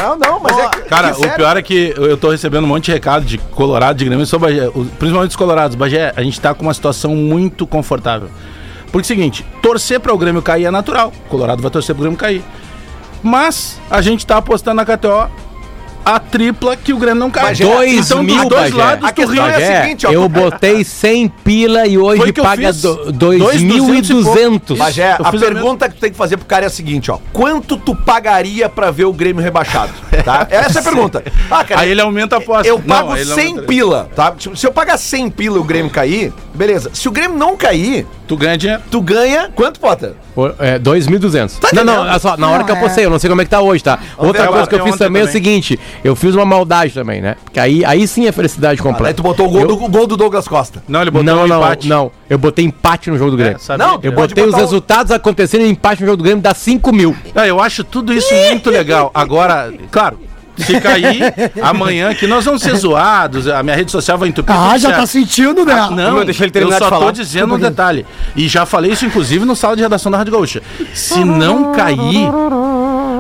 [0.03, 2.69] Não, não, mas é que- Cara, que o pior é que eu tô recebendo um
[2.69, 5.77] monte de recado de Colorado, de Grêmio, sobre Bagé, o- principalmente os Colorados.
[5.77, 8.29] Bagé, a gente tá com uma situação muito confortável.
[8.91, 11.13] Porque é o seguinte, torcer para o Grêmio cair é natural.
[11.27, 12.43] O Colorado vai torcer pro Grêmio cair.
[13.23, 15.31] Mas a gente tá apostando na KTO
[16.05, 17.45] a tripla que o Grêmio não cai.
[17.45, 18.77] Bagé, Dois então, mil, dos dois Bagé.
[18.77, 19.39] lados, A tu questão ri.
[19.41, 20.11] é a Bagé, seguinte, ó.
[20.11, 22.83] eu botei 100 pila e hoje paga fiz.
[22.83, 24.77] do- Dois 2.200.
[24.79, 27.19] Bagé, a pergunta que tu tem que fazer pro cara é a seguinte, ó.
[27.33, 29.93] Quanto tu pagaria pra ver o Grêmio rebaixado?
[30.25, 30.47] Tá?
[30.51, 31.25] Essa é a pergunta.
[31.51, 32.67] Ah, cara, Aí ele aumenta a aposta.
[32.69, 34.35] eu Não, pago ele 100 aumenta- pila, tá?
[34.39, 36.91] Se se eu pagar 100 pila e o Grêmio cair, beleza.
[36.93, 38.83] Se o Grêmio não cair, Tu ganha dinheiro.
[38.91, 40.13] tu ganha quanto, Potter?
[40.59, 41.59] É, 2.200.
[41.75, 42.81] não, não, olha só, na hora Não, que eu é.
[42.81, 43.99] postei, eu não sei como é que tá hoje, tá?
[44.17, 47.37] Outra coisa que eu fiz também é o seguinte, eu fiz uma maldade também, né?
[47.45, 49.15] Porque aí, aí sim é felicidade Aí completa.
[49.15, 50.83] tu botou o gol, Eu- do, o gol do Douglas Costa.
[50.89, 51.89] Não, ele botou Não, um não, empate.
[51.89, 52.11] não.
[52.29, 53.59] Eu botei empate no jogo do Grêmio.
[53.69, 56.93] É, Não, eu botei os resultados acontecendo e empate no jogo do Grêmio dá 5
[56.93, 57.15] mil.
[57.35, 59.11] Ah, eu acho tudo isso muito legal.
[59.15, 60.19] Agora, claro,
[60.55, 61.33] Se cair,
[61.63, 64.55] amanhã que nós vamos ser zoados, a minha rede social vai entupir.
[64.55, 65.01] Ah, tudo já certo.
[65.01, 65.75] tá sentindo, né?
[65.91, 67.11] Não, Meu, deixa ele eu terminar só de tô falar.
[67.13, 68.05] dizendo um detalhe.
[68.37, 70.63] E já falei isso, inclusive, no sala de redação da Rádio Gaúcha.
[70.93, 72.29] Se não cair,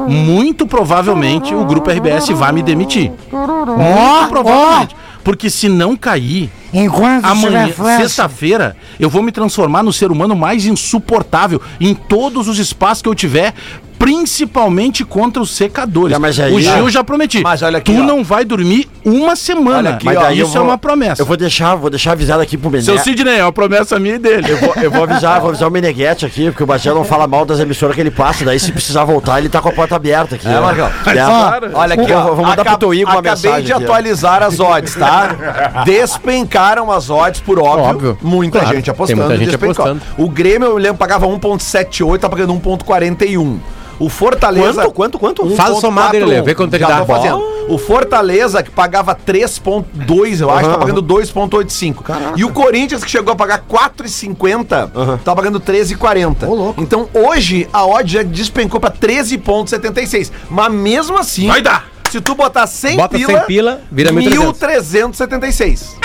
[0.08, 3.10] muito provavelmente o grupo RBS vai me demitir.
[3.30, 4.96] Muito provavelmente.
[5.24, 10.66] Porque se não cair, Enquanto amanhã, sexta-feira, eu vou me transformar no ser humano mais
[10.66, 13.54] insuportável em todos os espaços que eu tiver.
[14.02, 16.16] Principalmente contra os secadores.
[16.34, 17.40] Já, aí- o Gil já prometi.
[17.40, 18.04] Mas olha aqui, tu ó.
[18.04, 19.90] não vai dormir uma semana.
[19.90, 20.30] Aqui, mas ó.
[20.30, 21.22] isso é vou- uma promessa.
[21.22, 22.82] Eu vou deixar, vou deixar avisado aqui pro Mené.
[22.82, 24.50] Seu Sidney, é uma promessa minha e dele.
[24.50, 27.28] Eu vou, eu vou avisar, vou avisar o Meneghete aqui, porque o Bagé não fala
[27.28, 28.44] mal das emissoras que ele passa.
[28.44, 30.48] Daí, se precisar voltar, ele tá com a porta aberta aqui.
[30.48, 30.86] É, Marcão.
[30.86, 31.70] É.
[31.76, 32.34] Olha aqui, ó.
[32.34, 33.86] Vou mandar pro Acab- Igor uma Acabei mensagem de aqui, ó.
[33.86, 35.82] atualizar as odds, tá?
[35.84, 37.84] Despencaram as odds, por óbvio.
[37.84, 38.18] Óbvio.
[38.20, 39.20] Muita Claro, gente tem apostando.
[39.22, 39.70] muita gente despencou.
[39.86, 40.02] apostando.
[40.18, 43.60] O Grêmio, eu lembro, pagava 1,78, tá pagando 1,41.
[43.98, 44.82] O Fortaleza.
[44.82, 45.56] Quanto, quanto, quanto?
[45.56, 47.36] Faz o somado aí, Lelê, vê quanto é que Já dá.
[47.68, 52.34] O Fortaleza, que pagava 3,2, eu acho, tá pagando 2,85.
[52.36, 56.74] E o Corinthians, que chegou a pagar 4,50, tá pagando 13,40.
[56.78, 60.30] Então hoje a odd já despencou pra 13,76.
[60.50, 61.46] Mas mesmo assim.
[61.46, 61.86] Vai dar.
[62.10, 65.96] Se tu botar 100 Bota pila, 100 pila, vira 1.376.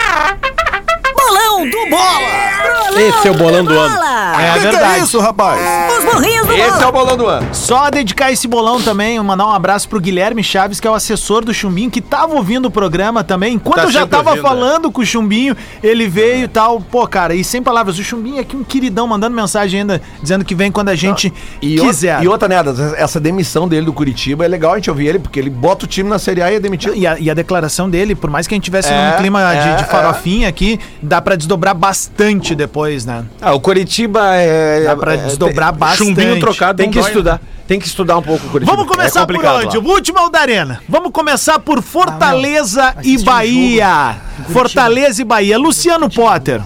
[1.28, 2.98] Bolão do Bola!
[2.98, 3.96] Esse é o bolão do ano.
[4.40, 5.04] É verdade.
[5.04, 5.60] isso, rapaz?
[5.98, 7.48] Os burrinhos do Esse é o bolão do ano.
[7.54, 11.44] Só dedicar esse bolão também, mandar um abraço pro Guilherme Chaves, que é o assessor
[11.44, 13.56] do Chumbinho, que tava ouvindo o programa também.
[13.56, 16.80] Enquanto Tá eu já tava ouvindo, falando com o Chumbinho, ele veio e tal.
[16.82, 20.44] Pô, cara, e sem palavras, o Chumbinho é aqui um queridão, mandando mensagem ainda, dizendo
[20.46, 22.24] que vem quando a gente E, quiser.
[22.24, 22.56] e outra, né,
[22.98, 25.88] essa demissão dele do Curitiba é legal a gente ouvir ele, porque ele bota o
[25.88, 26.96] time na Série A e é demitido.
[26.96, 29.40] E a, e a declaração dele, por mais que a gente tivesse É, num clima
[29.54, 30.80] de, é, de farofinha aqui,
[31.18, 33.26] dá pra desdobrar bastante depois, né?
[33.42, 34.84] Ah, o Curitiba é.
[34.84, 36.10] Dá pra é- desdobrar bastante.
[36.10, 37.42] Chumbinho trocado Tem que dói, estudar.
[37.68, 38.76] Tem que estudar um pouco o Curitiba.
[38.78, 39.78] Vamos começar é por onde?
[39.78, 39.84] lá.
[39.84, 40.82] O último é o da Arena.
[40.88, 44.16] Vamos começar por Fortaleza Ah, e um Bahia.
[44.50, 45.58] Fortaleza e Bahia.
[45.58, 46.62] Luciano Potter.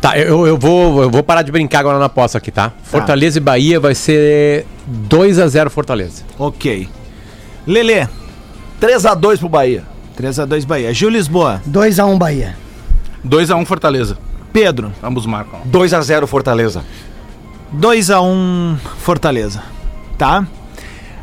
[0.00, 2.72] Tá, eu, eu, vou, eu vou parar de brincar agora na aposta aqui, tá?
[2.84, 4.64] Fortaleza e Bahia vai ser
[5.08, 6.22] 2x0 Fortaleza.
[6.38, 6.88] Ok.
[7.66, 8.06] Lelê.
[8.80, 9.89] 3x2 pro Bahia.
[10.20, 10.92] 3x2 Bahia.
[10.92, 11.60] Gil Lisboa.
[11.68, 12.56] 2x1 Bahia.
[13.26, 14.18] 2x1 Fortaleza.
[14.52, 14.92] Pedro.
[15.02, 15.60] Ambos marcam.
[15.70, 16.82] 2x0 Fortaleza.
[17.76, 19.62] 2x1 Fortaleza.
[20.18, 20.46] Tá?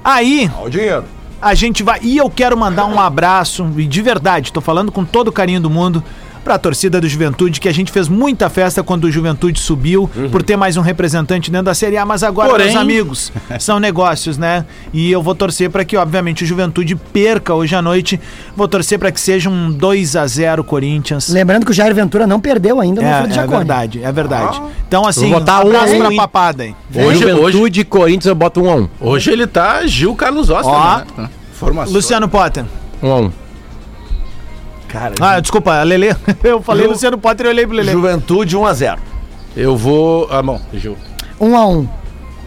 [0.04, 1.04] Aí, Ó, o dinheiro.
[1.42, 2.00] a gente vai.
[2.02, 5.60] E eu quero mandar um abraço, e de verdade, tô falando com todo o carinho
[5.60, 6.04] do mundo,
[6.48, 10.42] pra torcida do Juventude, que a gente fez muita festa quando o Juventude subiu, por
[10.42, 14.38] ter mais um representante dentro da Série A, mas agora, Porém- meus amigos, são negócios,
[14.38, 14.64] né?
[14.94, 18.18] E eu vou torcer pra que, obviamente, o Juventude perca hoje à noite.
[18.56, 21.28] Vou torcer pra que seja um 2 a 0 Corinthians.
[21.28, 23.58] Lembrando que o Jair Ventura não perdeu ainda no É, é Jacone.
[23.58, 24.62] verdade, é verdade.
[24.88, 26.16] Então, assim, Vou botar um abraço a um, pra hein?
[26.18, 26.76] papada aí.
[26.96, 28.88] Hoje- Juventude e Corinthians eu boto 1x1.
[29.02, 31.02] Hoje ele tá Gil Carlos Oster, Ó.
[31.18, 31.30] né?
[31.54, 31.94] Formação.
[31.94, 32.64] Luciano Potter.
[33.04, 33.32] 1x1.
[34.88, 36.16] Cara, Ah, desculpa, Lelê.
[36.44, 37.92] Eu falei Ju- Luciano Potter e olhei pro Lelê.
[37.92, 38.98] Juventude 1x0.
[39.56, 40.28] Eu vou.
[40.32, 40.98] Ah, bom, Gil.
[41.40, 41.88] 1x1.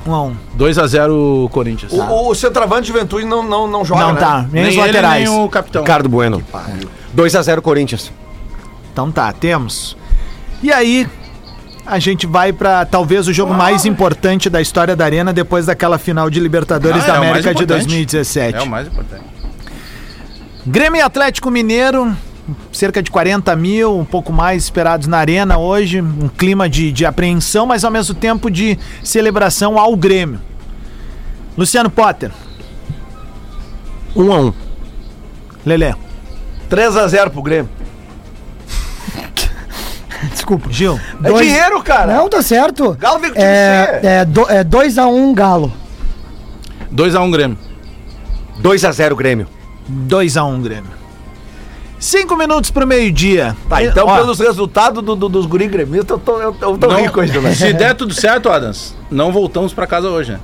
[0.07, 1.93] 1 a 1 2x0 Corinthians.
[1.93, 4.20] O, o centroavante de Juventude não, não, não joga, Não né?
[4.20, 5.28] tá, nem, nem os ele, laterais.
[5.28, 5.82] nem o capitão.
[5.82, 6.43] Ricardo Bueno.
[7.14, 8.11] 2x0 Corinthians.
[8.93, 9.95] Então tá, temos.
[10.62, 11.07] E aí,
[11.84, 15.99] a gente vai pra talvez o jogo mais importante da história da Arena depois daquela
[15.99, 17.84] final de Libertadores Ah, da é América de importante.
[17.86, 18.57] 2017.
[18.59, 19.24] É o mais importante.
[20.66, 22.14] Grêmio e Atlético Mineiro,
[22.72, 26.01] cerca de 40 mil, um pouco mais esperados na Arena hoje.
[26.01, 30.40] Um clima de, de apreensão, mas ao mesmo tempo de celebração ao Grêmio.
[31.57, 32.30] Luciano Potter,
[34.16, 34.55] 1x1.
[35.66, 35.94] Lelé,
[36.70, 37.68] 3x0 pro Grêmio.
[40.32, 40.70] Desculpa.
[40.70, 42.14] Gil, É Dois- dinheiro, cara.
[42.16, 42.94] Não, tá certo.
[42.98, 45.72] Galo vem com É, é, do- é 2x1 Galo.
[46.94, 47.59] 2x1 Grêmio.
[48.62, 49.46] 2x0 Grêmio.
[50.07, 50.99] 2x1 Grêmio.
[52.01, 53.55] Cinco minutos pro meio-dia.
[53.68, 56.86] Tá, então Ó, pelos resultados do, do- dos guri gremistas, eu tô, eu eu tô
[56.88, 57.55] Não, rico hoje, né?
[57.55, 60.40] se der tudo certo, Adams, não voltamos pra casa hoje, né?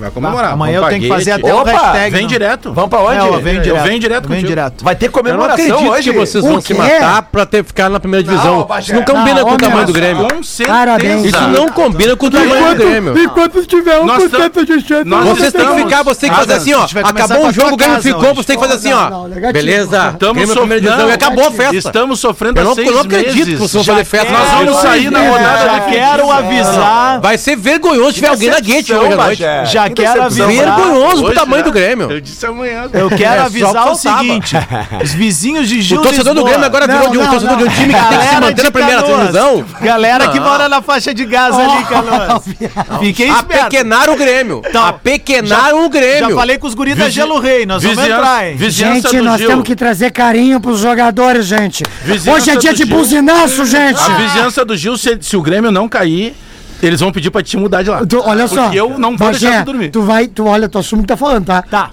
[0.00, 0.48] Vai comemorar.
[0.48, 2.10] Tá, amanhã Vamos eu tenho que fazer até o Opa, hashtag.
[2.10, 2.72] Vem no- direto.
[2.72, 3.16] Vamos pra onde?
[3.16, 3.84] É, eu venho Eu direto.
[3.84, 4.84] venho direto eu venho direto.
[4.84, 6.10] Vai ter Eu não comemoração acredito hoje.
[6.12, 8.64] que vocês O vão se matar pra ter, ficar na primeira divisão.
[8.64, 8.80] Bagé.
[8.80, 10.28] Isso não combina Não, com o tamanho do Grêmio.
[10.28, 10.78] Com certeza.
[10.78, 11.24] Parabéns.
[11.26, 13.18] Isso não combina com o tamanho do Grêmio.
[13.18, 16.52] Enquanto tiver um Nós tam- de chance, Vocês têm que ficar, você tem que fazer
[16.54, 16.86] assim, ó.
[17.04, 19.52] Acabou o jogo, o Grêmio ficou, você tem que fazer assim, Não, não, ó.
[19.52, 20.10] Beleza.
[20.12, 21.76] Estamos Grêmio so- primeira divisão não, e acabou a festa.
[21.76, 23.52] Estamos sofrendo Eu não, há seis eu não acredito meses.
[23.54, 24.32] que vocês vão Já fazer festa.
[24.32, 27.20] Nós vamos sair na rodada já quero avisar.
[27.20, 29.42] Vai ser vergonhoso se tiver alguém na guete hoje à noite.
[29.42, 29.64] Bagé.
[29.90, 30.48] Já quero avisar.
[30.48, 31.70] Vergonhoso pro tamanho né?
[31.70, 32.10] do Grêmio.
[32.10, 32.88] Eu disse amanhã.
[32.92, 34.56] Eu quero É, avisar o seguinte:
[35.02, 37.56] os vizinhos de Gil O torcedor do Grêmio agora virou Não, de um não, torcedor
[37.56, 39.64] de um time que tem que se Galera manter na primeira divisão.
[39.80, 40.46] Galera que Não.
[40.46, 42.44] mora na faixa de Gaza ali, Canoas.
[43.00, 43.66] Fiquem espertos.
[43.66, 44.62] Apequenaram o Grêmio.
[44.68, 46.30] Então, Apequenaram o Grêmio.
[46.30, 48.56] Já falei com os guris da Gelo Rei, nós vamos entrar, hein?
[48.70, 51.84] Gente, nós temos que trazer carinho pros jogadores, gente.
[52.32, 54.00] Hoje é dia de buzinaço, gente.
[54.00, 56.34] A vizinhança do Gil, se o Grêmio não cair,
[56.82, 58.04] eles vão pedir pra te mudar de lá.
[58.06, 58.64] Tu- olha só.
[58.64, 59.90] Porque eu não vou Bagé, deixar tu dormir.
[59.90, 61.62] Tu vai, tu olha, tu assume o que tá falando, tá?
[61.62, 61.90] Tá.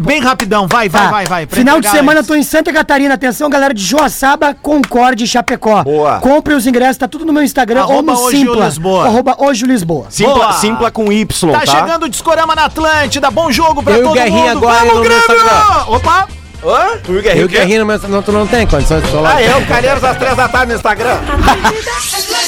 [0.00, 1.10] Bem rapidão, vai, vai, Tá.
[1.10, 1.46] vai, vai.
[1.46, 2.28] pra Final de entregar semana eu antes.
[2.28, 3.14] tô em Santa Catarina.
[3.14, 5.82] Atenção, galera de Joaçaba, Concorde e Chapecó.
[5.82, 6.20] Boa.
[6.20, 8.56] Compre os ingressos, tá tudo no meu Instagram Arroba ou no hoje Simpla.
[8.56, 9.06] o Lisboa.
[9.06, 10.06] Arroba hoje o Lisboa.
[10.08, 10.52] Simpla, Boa.
[10.52, 11.66] simpla com Y, Tá, tá?
[11.66, 13.28] chegando o Discorama na Atlântida.
[13.30, 14.58] Bom jogo pra Eu e o todo Guerrinha mundo.
[14.68, 15.18] agora Vamos, no Grêmio!
[15.18, 15.84] Instagram.
[15.88, 16.28] Opa!
[16.64, 16.98] Hã?
[17.02, 19.34] Tu e o Guerrinho Eu, Guerrinho, mas não, tu não tem condições de falar.
[19.36, 21.16] Ah, é o Calheiros às três da tarde no Instagram.